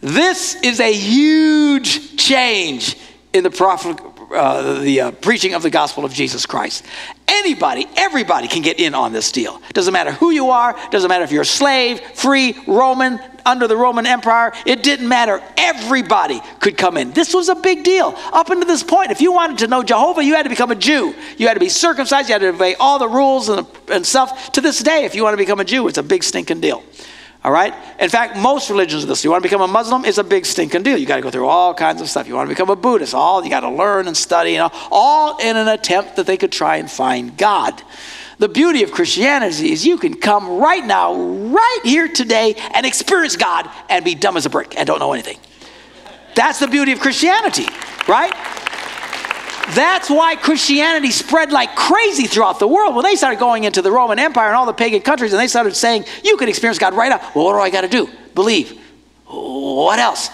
This 0.00 0.54
is 0.62 0.80
a 0.80 0.92
huge 0.92 2.16
change 2.16 2.96
in 3.32 3.44
the 3.44 3.50
prophet, 3.50 3.98
uh, 4.34 4.80
the 4.80 5.00
uh, 5.00 5.10
preaching 5.12 5.54
of 5.54 5.62
the 5.62 5.70
gospel 5.70 6.04
of 6.04 6.12
Jesus 6.12 6.46
Christ. 6.46 6.84
Anybody, 7.28 7.86
everybody 7.96 8.48
can 8.48 8.62
get 8.62 8.78
in 8.78 8.94
on 8.94 9.12
this 9.12 9.32
deal. 9.32 9.60
Doesn't 9.72 9.92
matter 9.92 10.12
who 10.12 10.30
you 10.30 10.50
are, 10.50 10.76
doesn't 10.90 11.08
matter 11.08 11.24
if 11.24 11.32
you're 11.32 11.42
a 11.42 11.46
slave, 11.46 12.00
free, 12.00 12.56
Roman, 12.66 13.18
under 13.44 13.66
the 13.66 13.76
Roman 13.76 14.06
Empire, 14.06 14.52
it 14.66 14.82
didn't 14.82 15.08
matter. 15.08 15.42
Everybody 15.56 16.40
could 16.60 16.76
come 16.76 16.96
in. 16.96 17.12
This 17.12 17.34
was 17.34 17.48
a 17.48 17.54
big 17.54 17.84
deal. 17.84 18.14
Up 18.32 18.50
until 18.50 18.66
this 18.66 18.82
point, 18.82 19.10
if 19.10 19.20
you 19.20 19.32
wanted 19.32 19.58
to 19.58 19.66
know 19.66 19.82
Jehovah, 19.82 20.22
you 20.22 20.34
had 20.34 20.44
to 20.44 20.48
become 20.48 20.70
a 20.70 20.76
Jew. 20.76 21.14
You 21.36 21.48
had 21.48 21.54
to 21.54 21.60
be 21.60 21.68
circumcised, 21.68 22.28
you 22.28 22.34
had 22.34 22.42
to 22.42 22.48
obey 22.48 22.74
all 22.76 22.98
the 22.98 23.08
rules 23.08 23.48
and, 23.48 23.66
and 23.90 24.06
stuff. 24.06 24.52
To 24.52 24.60
this 24.60 24.80
day, 24.80 25.04
if 25.04 25.14
you 25.14 25.22
want 25.22 25.34
to 25.34 25.38
become 25.38 25.60
a 25.60 25.64
Jew, 25.64 25.88
it's 25.88 25.98
a 25.98 26.02
big 26.02 26.22
stinking 26.22 26.60
deal. 26.60 26.82
All 27.44 27.50
right? 27.50 27.74
In 27.98 28.08
fact, 28.08 28.36
most 28.36 28.70
religions 28.70 29.02
are 29.02 29.08
this. 29.08 29.24
You 29.24 29.30
want 29.30 29.42
to 29.42 29.48
become 29.48 29.62
a 29.62 29.66
Muslim, 29.66 30.04
it's 30.04 30.18
a 30.18 30.24
big 30.24 30.46
stinking 30.46 30.84
deal. 30.84 30.96
You 30.96 31.06
got 31.06 31.16
to 31.16 31.22
go 31.22 31.30
through 31.30 31.48
all 31.48 31.74
kinds 31.74 32.00
of 32.00 32.08
stuff. 32.08 32.28
You 32.28 32.34
want 32.34 32.48
to 32.48 32.54
become 32.54 32.70
a 32.70 32.76
Buddhist, 32.76 33.14
all 33.14 33.42
you 33.42 33.50
got 33.50 33.60
to 33.60 33.70
learn 33.70 34.06
and 34.06 34.16
study, 34.16 34.52
you 34.52 34.58
know, 34.58 34.70
all 34.90 35.38
in 35.38 35.56
an 35.56 35.66
attempt 35.66 36.16
that 36.16 36.26
they 36.26 36.36
could 36.36 36.52
try 36.52 36.76
and 36.76 36.90
find 36.90 37.36
God. 37.36 37.82
The 38.38 38.48
beauty 38.48 38.82
of 38.82 38.92
Christianity 38.92 39.72
is 39.72 39.86
you 39.86 39.98
can 39.98 40.14
come 40.14 40.58
right 40.58 40.84
now, 40.84 41.14
right 41.14 41.80
here 41.84 42.08
today, 42.08 42.54
and 42.74 42.86
experience 42.86 43.36
God 43.36 43.68
and 43.88 44.04
be 44.04 44.14
dumb 44.14 44.36
as 44.36 44.46
a 44.46 44.50
brick 44.50 44.76
and 44.76 44.86
don't 44.86 44.98
know 44.98 45.12
anything. 45.12 45.38
That's 46.34 46.60
the 46.60 46.68
beauty 46.68 46.92
of 46.92 47.00
Christianity, 47.00 47.66
right? 48.08 48.32
That's 49.70 50.10
why 50.10 50.36
Christianity 50.36 51.10
spread 51.10 51.52
like 51.52 51.74
crazy 51.76 52.26
throughout 52.26 52.58
the 52.58 52.66
world. 52.66 52.94
When 52.94 53.04
they 53.04 53.14
started 53.14 53.38
going 53.38 53.64
into 53.64 53.80
the 53.80 53.92
Roman 53.92 54.18
Empire 54.18 54.48
and 54.48 54.56
all 54.56 54.66
the 54.66 54.72
pagan 54.72 55.00
countries, 55.02 55.32
and 55.32 55.40
they 55.40 55.46
started 55.46 55.74
saying, 55.74 56.04
You 56.24 56.36
can 56.36 56.48
experience 56.48 56.78
God 56.78 56.94
right 56.94 57.08
now. 57.08 57.18
Well, 57.34 57.46
what 57.46 57.52
do 57.54 57.60
I 57.60 57.70
got 57.70 57.82
to 57.82 57.88
do? 57.88 58.08
Believe. 58.34 58.78
What 59.26 59.98
else? 59.98 60.30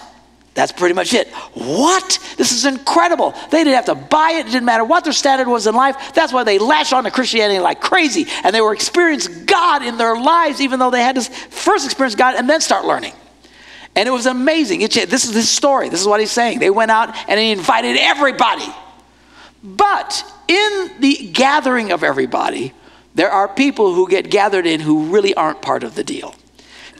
That's 0.55 0.71
pretty 0.73 0.93
much 0.93 1.13
it. 1.13 1.29
What? 1.53 2.19
This 2.35 2.51
is 2.51 2.65
incredible. 2.65 3.33
They 3.49 3.63
didn't 3.63 3.75
have 3.75 3.85
to 3.85 3.95
buy 3.95 4.31
it. 4.31 4.47
It 4.47 4.51
didn't 4.51 4.65
matter 4.65 4.83
what 4.83 5.05
their 5.05 5.13
standard 5.13 5.47
was 5.47 5.67
in 5.67 5.75
life. 5.75 6.13
That's 6.13 6.33
why 6.33 6.43
they 6.43 6.57
lashed 6.57 6.91
on 6.91 7.05
to 7.05 7.11
Christianity 7.11 7.59
like 7.59 7.79
crazy. 7.79 8.25
And 8.43 8.53
they 8.53 8.59
were 8.59 8.73
experiencing 8.73 9.45
God 9.45 9.83
in 9.83 9.97
their 9.97 10.19
lives, 10.19 10.59
even 10.59 10.79
though 10.79 10.89
they 10.89 11.01
had 11.01 11.15
to 11.15 11.21
first 11.21 11.85
experience 11.85 12.15
God 12.15 12.35
and 12.35 12.49
then 12.49 12.59
start 12.59 12.83
learning. 12.83 13.13
And 13.95 14.07
it 14.07 14.11
was 14.11 14.25
amazing. 14.25 14.81
It, 14.81 14.91
this 14.91 15.23
is 15.23 15.33
his 15.33 15.49
story. 15.49 15.87
This 15.87 16.01
is 16.01 16.07
what 16.07 16.19
he's 16.19 16.31
saying. 16.31 16.59
They 16.59 16.69
went 16.69 16.91
out 16.91 17.15
and 17.29 17.39
he 17.39 17.51
invited 17.51 17.95
everybody. 17.97 18.67
But 19.63 20.23
in 20.47 20.91
the 20.99 21.29
gathering 21.33 21.91
of 21.91 22.03
everybody, 22.03 22.73
there 23.15 23.29
are 23.29 23.47
people 23.47 23.93
who 23.93 24.07
get 24.07 24.29
gathered 24.29 24.65
in 24.65 24.79
who 24.79 25.07
really 25.07 25.33
aren't 25.33 25.61
part 25.61 25.83
of 25.83 25.95
the 25.95 26.03
deal. 26.03 26.35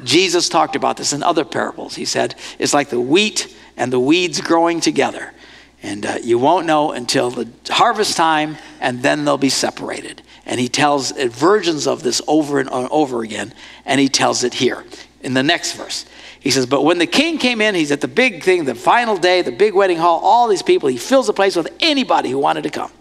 Jesus 0.03 0.49
talked 0.49 0.75
about 0.75 0.97
this 0.97 1.13
in 1.13 1.23
other 1.23 1.45
parables. 1.45 1.95
He 1.95 2.05
said, 2.05 2.35
it's 2.57 2.73
like 2.73 2.89
the 2.89 2.99
wheat 2.99 3.55
and 3.77 3.91
the 3.91 3.99
weeds 3.99 4.41
growing 4.41 4.81
together. 4.81 5.33
And 5.81 6.05
uh, 6.05 6.17
you 6.21 6.37
won't 6.37 6.65
know 6.65 6.91
until 6.91 7.29
the 7.29 7.49
harvest 7.69 8.17
time, 8.17 8.57
and 8.81 9.01
then 9.01 9.23
they'll 9.23 9.37
be 9.37 9.49
separated. 9.49 10.21
And 10.49 10.59
he 10.59 10.67
tells 10.67 11.11
versions 11.11 11.85
of 11.85 12.01
this 12.01 12.23
over 12.27 12.59
and 12.59 12.69
over 12.69 13.21
again, 13.21 13.53
and 13.85 14.01
he 14.01 14.09
tells 14.09 14.43
it 14.43 14.55
here 14.55 14.83
in 15.21 15.35
the 15.35 15.43
next 15.43 15.73
verse. 15.73 16.07
He 16.39 16.49
says, 16.49 16.65
But 16.65 16.83
when 16.83 16.97
the 16.97 17.05
king 17.05 17.37
came 17.37 17.61
in, 17.61 17.75
he's 17.75 17.91
at 17.91 18.01
the 18.01 18.07
big 18.07 18.41
thing, 18.43 18.65
the 18.65 18.73
final 18.73 19.15
day, 19.15 19.43
the 19.43 19.51
big 19.51 19.75
wedding 19.75 19.99
hall, 19.99 20.19
all 20.23 20.47
these 20.47 20.63
people, 20.63 20.89
he 20.89 20.97
fills 20.97 21.27
the 21.27 21.33
place 21.33 21.55
with 21.55 21.71
anybody 21.79 22.31
who 22.31 22.39
wanted 22.39 22.63
to 22.63 22.71
come. 22.71 22.91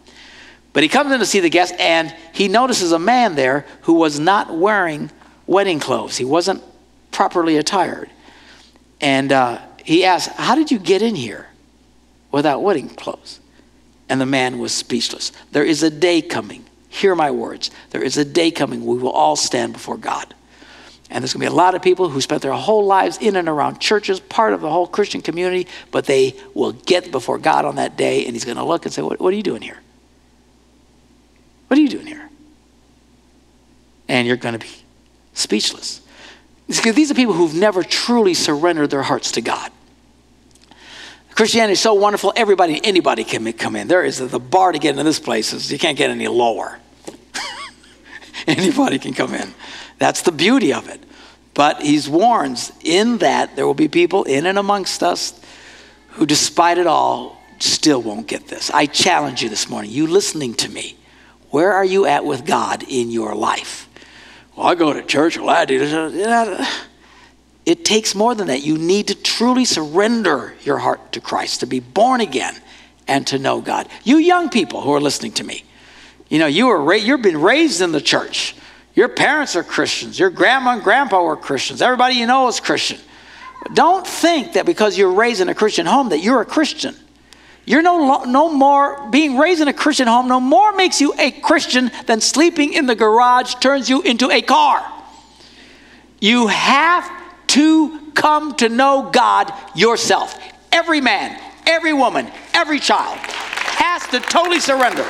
But 0.74 0.82
he 0.82 0.90
comes 0.90 1.11
in 1.11 1.20
to 1.20 1.24
see 1.24 1.40
the 1.40 1.48
guests, 1.48 1.74
and 1.80 2.14
he 2.34 2.48
notices 2.48 2.92
a 2.92 2.98
man 2.98 3.34
there 3.34 3.64
who 3.82 3.94
was 3.94 4.20
not 4.20 4.54
wearing 4.54 5.11
wedding 5.46 5.80
clothes. 5.80 6.18
He 6.18 6.26
wasn't 6.26 6.62
properly 7.12 7.56
attired. 7.56 8.11
And 9.00 9.32
uh, 9.32 9.62
he 9.82 10.04
asks, 10.04 10.34
How 10.34 10.54
did 10.54 10.70
you 10.70 10.78
get 10.78 11.00
in 11.00 11.14
here 11.14 11.46
without 12.30 12.62
wedding 12.62 12.90
clothes? 12.90 13.40
And 14.11 14.20
the 14.20 14.26
man 14.26 14.58
was 14.58 14.74
speechless. 14.74 15.32
There 15.52 15.64
is 15.64 15.82
a 15.82 15.88
day 15.88 16.20
coming. 16.20 16.66
Hear 16.88 17.14
my 17.14 17.31
words. 17.31 17.70
There 17.90 18.03
is 18.03 18.16
a 18.16 18.24
day 18.24 18.51
coming 18.51 18.85
we 18.85 18.98
will 18.98 19.11
all 19.11 19.37
stand 19.37 19.72
before 19.72 19.96
God 19.96 20.35
And 21.11 21.22
there's 21.22 21.33
going 21.33 21.44
to 21.44 21.51
be 21.51 21.55
a 21.55 21.57
lot 21.57 21.74
of 21.74 21.83
people 21.83 22.09
who 22.09 22.20
spent 22.20 22.42
their 22.42 22.53
whole 22.53 22.85
lives 22.85 23.18
in 23.18 23.37
and 23.37 23.48
around 23.48 23.81
churches, 23.81 24.20
part 24.20 24.53
of 24.53 24.61
the 24.61 24.70
whole 24.70 24.87
Christian 24.87 25.22
community, 25.22 25.66
but 25.90 26.05
they 26.05 26.35
will 26.55 26.72
get 26.72 27.11
before 27.11 27.38
God 27.38 27.64
on 27.64 27.77
that 27.77 27.96
day 27.96 28.24
and 28.27 28.35
He's 28.35 28.44
going 28.44 28.59
to 28.59 28.64
look 28.64 28.85
and 28.85 28.92
say, 28.92 29.03
What, 29.03 29.20
what 29.20 29.33
are 29.33 29.37
you 29.37 29.42
doing 29.42 29.62
here? 29.62 29.79
What 31.68 31.79
are 31.79 31.83
you 31.83 31.88
doing 31.88 32.07
here? 32.07 32.29
And 34.09 34.27
you're 34.27 34.37
going 34.37 34.59
to 34.59 34.59
be 34.59 34.72
speechless. 35.35 36.01
These 36.66 37.11
are 37.11 37.14
people 37.14 37.35
who've 37.35 37.55
never 37.55 37.83
truly 37.83 38.35
surrendered 38.35 38.90
their 38.90 39.03
hearts 39.03 39.33
to 39.33 39.40
God. 39.40 39.70
Christianity 41.38 41.74
is 41.74 41.81
so 41.81 41.94
wonderful, 41.94 42.33
everybody, 42.35 42.85
anybody 42.85 43.22
can 43.22 43.53
come 43.53 43.77
in. 43.77 43.87
There 43.87 44.03
is 44.03 44.18
the 44.18 44.40
bar 44.40 44.72
to 44.72 44.79
get 44.81 44.90
into 44.90 45.05
this 45.05 45.20
place 45.20 45.53
is 45.53 45.70
you 45.70 45.79
can't 45.79 45.96
get 45.96 46.11
any 46.11 46.27
lower. 46.27 46.81
anybody 48.48 48.98
can 48.98 49.14
come 49.14 49.33
in. 49.35 49.55
That's 49.98 50.22
the 50.22 50.33
beauty 50.33 50.72
of 50.72 50.88
it. 50.88 51.01
But 51.55 51.81
he 51.81 52.01
warns 52.11 52.72
in 52.83 53.18
that 53.18 53.55
there 53.55 53.68
will 53.68 53.74
be 53.74 53.87
people 53.87 54.24
in 54.24 54.46
and 54.46 54.59
amongst 54.59 55.05
us 55.05 55.40
who, 56.09 56.27
despite 56.27 56.77
it 56.77 56.88
all, 56.88 57.40
still 57.61 58.03
won't 58.03 58.27
get 58.27 58.48
this. 58.48 58.72
I 58.72 58.87
challenge 58.87 59.40
you 59.40 59.48
this 59.48 59.68
morning, 59.68 59.92
you 59.92 60.09
listening 60.09 60.55
to 60.55 60.68
me, 60.68 60.98
where 61.51 61.72
are 61.72 61.85
you 61.85 62.05
at 62.05 62.24
with 62.24 62.46
God 62.46 62.83
in 62.88 63.12
your 63.12 63.37
life? 63.37 63.88
Well, 64.57 64.66
I 64.66 64.74
go 64.74 64.92
to 64.92 65.03
church, 65.03 65.38
well, 65.38 65.51
I 65.51 65.64
do. 65.66 66.66
It 67.68 67.85
takes 67.85 68.14
more 68.14 68.35
than 68.35 68.46
that. 68.46 68.62
You 68.62 68.78
need 68.78 69.09
to 69.09 69.14
truly 69.14 69.66
surrender 69.66 70.54
your 70.62 70.78
heart 70.78 71.12
to 71.12 71.20
Christ, 71.20 71.61
to 71.61 71.66
be 71.66 71.81
born 71.81 72.22
again, 72.22 72.57
and 73.07 73.26
to 73.26 73.38
know 73.38 73.61
God. 73.61 73.87
You 74.04 74.16
young 74.16 74.48
people 74.48 74.81
who 74.81 74.94
are 74.94 75.02
listening 75.02 75.33
to 75.33 75.44
me, 75.44 75.64
you 76.31 76.38
know, 76.38 76.46
you 76.46 76.68
were 76.68 76.83
ra- 76.83 76.94
you've 76.94 77.20
been 77.20 77.42
raised 77.42 77.83
in 77.83 77.92
the 77.92 78.00
church. 78.00 78.57
Your 78.94 79.11
parents 79.11 79.54
are 79.54 79.62
Christians. 79.62 80.18
Your 80.18 80.31
grandma 80.31 80.76
and 80.76 80.83
grandpa 80.83 81.22
were 81.22 81.37
Christians. 81.37 81.83
Everybody 81.83 82.14
you 82.14 82.26
know 82.26 82.48
is 82.48 82.59
Christian. 82.59 82.98
Don't 83.74 84.07
think 84.07 84.54
that 84.54 84.64
because 84.64 84.96
you're 84.96 85.12
raised 85.12 85.42
in 85.42 85.50
a 85.50 85.54
Christian 85.54 85.85
home 85.85 86.09
that 86.09 86.20
you're 86.20 86.40
a 86.40 86.46
Christian. 86.46 86.96
You're 87.66 87.83
no, 87.83 88.24
no 88.24 88.50
more, 88.50 89.11
being 89.11 89.37
raised 89.37 89.61
in 89.61 89.68
a 89.68 89.74
Christian 89.74 90.09
home 90.09 90.26
no 90.26 90.40
more 90.40 90.72
makes 90.72 91.02
you 91.02 91.12
a 91.18 91.33
Christian 91.33 91.90
than 92.07 92.22
sleeping 92.22 92.72
in 92.72 92.87
the 92.87 92.94
garage 92.94 93.57
turns 93.57 93.90
you 93.90 94.00
into 94.00 94.31
a 94.31 94.40
car. 94.40 94.90
You 96.18 96.46
have 96.46 97.17
to 97.48 98.11
come 98.14 98.54
to 98.56 98.68
know 98.68 99.11
God 99.12 99.52
yourself. 99.74 100.38
Every 100.72 101.00
man, 101.00 101.40
every 101.66 101.92
woman, 101.92 102.30
every 102.54 102.78
child 102.78 103.18
has 103.20 104.06
to 104.08 104.20
totally 104.20 104.61
surrender 104.61 105.06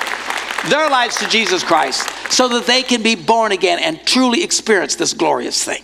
their 0.68 0.90
lives 0.90 1.16
to 1.18 1.28
Jesus 1.28 1.62
Christ 1.62 2.08
so 2.30 2.48
that 2.48 2.66
they 2.66 2.82
can 2.82 3.02
be 3.02 3.14
born 3.14 3.52
again 3.52 3.78
and 3.78 4.00
truly 4.06 4.42
experience 4.42 4.96
this 4.96 5.14
glorious 5.14 5.64
thing. 5.64 5.82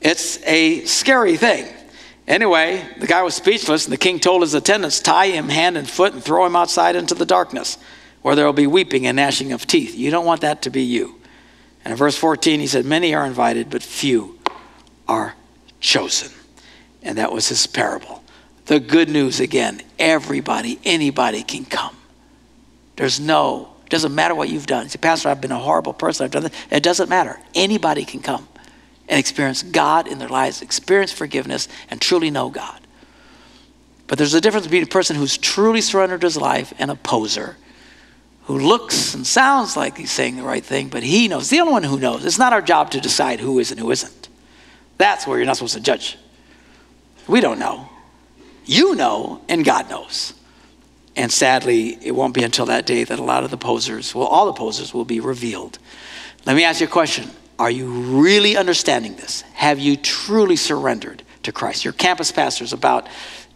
It's 0.00 0.42
a 0.44 0.84
scary 0.84 1.36
thing. 1.36 1.72
Anyway, 2.26 2.84
the 2.98 3.06
guy 3.06 3.22
was 3.22 3.34
speechless, 3.34 3.84
and 3.84 3.92
the 3.92 3.98
king 3.98 4.18
told 4.18 4.42
his 4.42 4.54
attendants, 4.54 5.00
Tie 5.00 5.28
him 5.28 5.48
hand 5.48 5.76
and 5.76 5.88
foot 5.88 6.12
and 6.12 6.22
throw 6.22 6.44
him 6.44 6.56
outside 6.56 6.96
into 6.96 7.14
the 7.14 7.24
darkness, 7.24 7.78
where 8.22 8.34
there 8.34 8.44
will 8.44 8.52
be 8.52 8.66
weeping 8.66 9.06
and 9.06 9.16
gnashing 9.16 9.52
of 9.52 9.66
teeth. 9.66 9.96
You 9.96 10.10
don't 10.10 10.26
want 10.26 10.40
that 10.40 10.62
to 10.62 10.70
be 10.70 10.82
you. 10.82 11.20
And 11.84 11.92
in 11.92 11.96
verse 11.96 12.16
14, 12.16 12.58
he 12.58 12.66
said, 12.66 12.84
Many 12.84 13.14
are 13.14 13.24
invited, 13.24 13.70
but 13.70 13.82
few 13.82 14.38
are 15.06 15.34
chosen. 15.80 16.32
And 17.02 17.18
that 17.18 17.32
was 17.32 17.48
his 17.48 17.66
parable. 17.66 18.22
The 18.66 18.80
good 18.80 19.08
news 19.08 19.40
again 19.40 19.82
everybody, 19.98 20.78
anybody 20.84 21.42
can 21.42 21.64
come. 21.64 21.96
There's 22.96 23.20
no 23.20 23.76
it 23.86 23.90
doesn't 23.90 24.16
matter 24.16 24.34
what 24.34 24.48
you've 24.48 24.66
done. 24.66 24.88
Say, 24.88 24.98
Pastor, 24.98 25.28
I've 25.28 25.40
been 25.40 25.52
a 25.52 25.58
horrible 25.60 25.92
person. 25.92 26.24
I've 26.24 26.32
done 26.32 26.42
this. 26.42 26.52
It 26.72 26.82
doesn't 26.82 27.08
matter. 27.08 27.38
Anybody 27.54 28.04
can 28.04 28.20
come 28.20 28.48
and 29.08 29.16
experience 29.16 29.62
God 29.62 30.08
in 30.08 30.18
their 30.18 30.28
lives, 30.28 30.60
experience 30.60 31.12
forgiveness, 31.12 31.68
and 31.88 32.00
truly 32.00 32.28
know 32.28 32.50
God. 32.50 32.80
But 34.08 34.18
there's 34.18 34.34
a 34.34 34.40
difference 34.40 34.66
between 34.66 34.82
a 34.82 34.86
person 34.86 35.14
who's 35.14 35.38
truly 35.38 35.80
surrendered 35.80 36.24
his 36.24 36.36
life 36.36 36.74
and 36.80 36.90
a 36.90 36.96
poser 36.96 37.56
who 38.46 38.58
looks 38.58 39.14
and 39.14 39.24
sounds 39.24 39.76
like 39.76 39.96
he's 39.96 40.10
saying 40.10 40.36
the 40.36 40.42
right 40.42 40.64
thing, 40.64 40.88
but 40.88 41.04
he 41.04 41.28
knows. 41.28 41.48
The 41.48 41.60
only 41.60 41.72
one 41.72 41.82
who 41.84 41.98
knows. 41.98 42.24
It's 42.24 42.38
not 42.38 42.52
our 42.52 42.62
job 42.62 42.90
to 42.92 43.00
decide 43.00 43.38
who 43.38 43.58
is 43.60 43.70
and 43.70 43.78
who 43.78 43.90
isn't. 43.92 44.25
That's 44.98 45.26
where 45.26 45.38
you're 45.38 45.46
not 45.46 45.56
supposed 45.56 45.74
to 45.74 45.80
judge. 45.80 46.18
We 47.26 47.40
don't 47.40 47.58
know. 47.58 47.88
You 48.64 48.94
know, 48.94 49.42
and 49.48 49.64
God 49.64 49.88
knows. 49.90 50.34
And 51.14 51.32
sadly, 51.32 51.98
it 52.02 52.12
won't 52.12 52.34
be 52.34 52.42
until 52.42 52.66
that 52.66 52.84
day 52.84 53.04
that 53.04 53.18
a 53.18 53.22
lot 53.22 53.44
of 53.44 53.50
the 53.50 53.56
posers, 53.56 54.14
well, 54.14 54.26
all 54.26 54.46
the 54.46 54.52
posers 54.52 54.92
will 54.92 55.04
be 55.04 55.20
revealed. 55.20 55.78
Let 56.44 56.56
me 56.56 56.64
ask 56.64 56.80
you 56.80 56.86
a 56.86 56.90
question. 56.90 57.30
Are 57.58 57.70
you 57.70 57.88
really 57.88 58.56
understanding 58.56 59.16
this? 59.16 59.40
Have 59.54 59.78
you 59.78 59.96
truly 59.96 60.56
surrendered 60.56 61.22
to 61.44 61.52
Christ? 61.52 61.84
Your 61.84 61.94
campus 61.94 62.30
pastor 62.30 62.64
is 62.64 62.74
about 62.74 63.08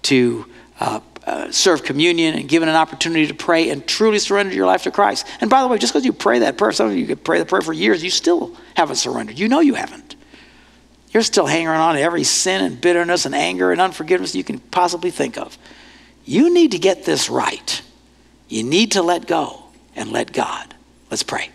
to 0.02 0.46
uh, 0.80 1.00
uh, 1.26 1.50
serve 1.52 1.84
communion 1.84 2.34
and 2.34 2.48
given 2.48 2.68
an 2.68 2.76
opportunity 2.76 3.26
to 3.26 3.34
pray 3.34 3.68
and 3.68 3.86
truly 3.86 4.18
surrender 4.18 4.54
your 4.54 4.66
life 4.66 4.84
to 4.84 4.90
Christ. 4.90 5.26
And 5.42 5.50
by 5.50 5.60
the 5.60 5.68
way, 5.68 5.76
just 5.76 5.92
because 5.92 6.06
you 6.06 6.14
pray 6.14 6.38
that 6.38 6.56
prayer, 6.56 6.72
some 6.72 6.88
of 6.88 6.96
you 6.96 7.06
could 7.06 7.22
pray 7.22 7.38
the 7.38 7.44
prayer 7.44 7.60
for 7.60 7.74
years, 7.74 8.02
you 8.02 8.10
still 8.10 8.56
haven't 8.74 8.96
surrendered. 8.96 9.38
You 9.38 9.48
know 9.48 9.60
you 9.60 9.74
haven't. 9.74 10.16
You're 11.10 11.22
still 11.22 11.46
hanging 11.46 11.68
on 11.68 11.96
to 11.96 12.00
every 12.00 12.24
sin 12.24 12.64
and 12.64 12.80
bitterness 12.80 13.26
and 13.26 13.34
anger 13.34 13.72
and 13.72 13.80
unforgiveness 13.80 14.34
you 14.34 14.44
can 14.44 14.58
possibly 14.58 15.10
think 15.10 15.36
of. 15.36 15.58
You 16.24 16.52
need 16.54 16.72
to 16.72 16.78
get 16.78 17.04
this 17.04 17.28
right. 17.28 17.82
You 18.48 18.62
need 18.62 18.92
to 18.92 19.02
let 19.02 19.26
go 19.26 19.64
and 19.96 20.12
let 20.12 20.32
God. 20.32 20.74
Let's 21.10 21.22
pray. 21.22 21.50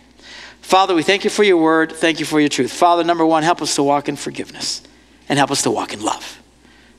Father, 0.60 0.94
we 0.94 1.02
thank 1.02 1.24
you 1.24 1.30
for 1.30 1.42
your 1.42 1.56
word. 1.56 1.92
Thank 1.92 2.20
you 2.20 2.26
for 2.26 2.40
your 2.40 2.48
truth. 2.48 2.72
Father, 2.72 3.04
number 3.04 3.24
one, 3.24 3.42
help 3.42 3.62
us 3.62 3.76
to 3.76 3.82
walk 3.82 4.08
in 4.08 4.16
forgiveness 4.16 4.82
and 5.28 5.38
help 5.38 5.50
us 5.50 5.62
to 5.62 5.70
walk 5.70 5.92
in 5.92 6.02
love. 6.02 6.42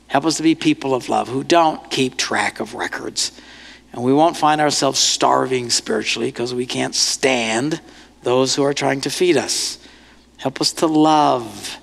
Help 0.08 0.26
us 0.26 0.38
to 0.38 0.44
be 0.44 0.56
people 0.56 0.96
of 0.96 1.10
love 1.10 1.28
who 1.28 1.44
don't 1.44 1.92
keep 1.92 2.18
track 2.18 2.60
of 2.60 2.74
records. 2.74 3.40
And 3.92 4.04
we 4.04 4.14
won't 4.14 4.38
find 4.38 4.62
ourselves 4.62 5.00
starving 5.00 5.70
spiritually 5.70 6.30
because 6.30 6.54
we 6.54 6.66
can't 6.66 6.96
stand 6.96 7.82
those 8.24 8.56
who 8.56 8.64
are 8.64 8.74
trying 8.74 9.02
to 9.02 9.10
feed 9.10 9.38
us. 9.38 9.80
Help 10.38 10.62
us 10.62 10.72
to 10.74 10.88
love 10.88 11.78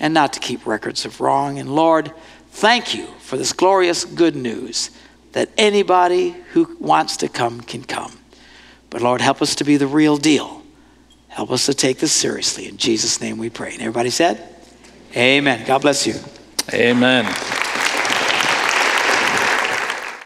and 0.00 0.14
not 0.14 0.32
to 0.34 0.40
keep 0.40 0.66
records 0.66 1.04
of 1.04 1.20
wrong. 1.20 1.58
And 1.58 1.74
Lord, 1.74 2.12
thank 2.50 2.94
you 2.94 3.06
for 3.20 3.36
this 3.36 3.52
glorious 3.52 4.04
good 4.04 4.36
news 4.36 4.90
that 5.32 5.50
anybody 5.58 6.30
who 6.52 6.76
wants 6.80 7.18
to 7.18 7.28
come 7.28 7.60
can 7.60 7.84
come. 7.84 8.18
But 8.90 9.02
Lord, 9.02 9.20
help 9.20 9.42
us 9.42 9.54
to 9.56 9.64
be 9.64 9.76
the 9.76 9.86
real 9.86 10.16
deal. 10.16 10.62
Help 11.28 11.50
us 11.50 11.66
to 11.66 11.74
take 11.74 11.98
this 11.98 12.12
seriously. 12.12 12.68
In 12.68 12.76
Jesus' 12.76 13.20
name 13.20 13.38
we 13.38 13.50
pray. 13.50 13.72
And 13.72 13.80
everybody 13.80 14.10
said, 14.10 14.42
Amen. 15.16 15.66
God 15.66 15.82
bless 15.82 16.06
you. 16.06 16.14
Amen. 16.72 17.57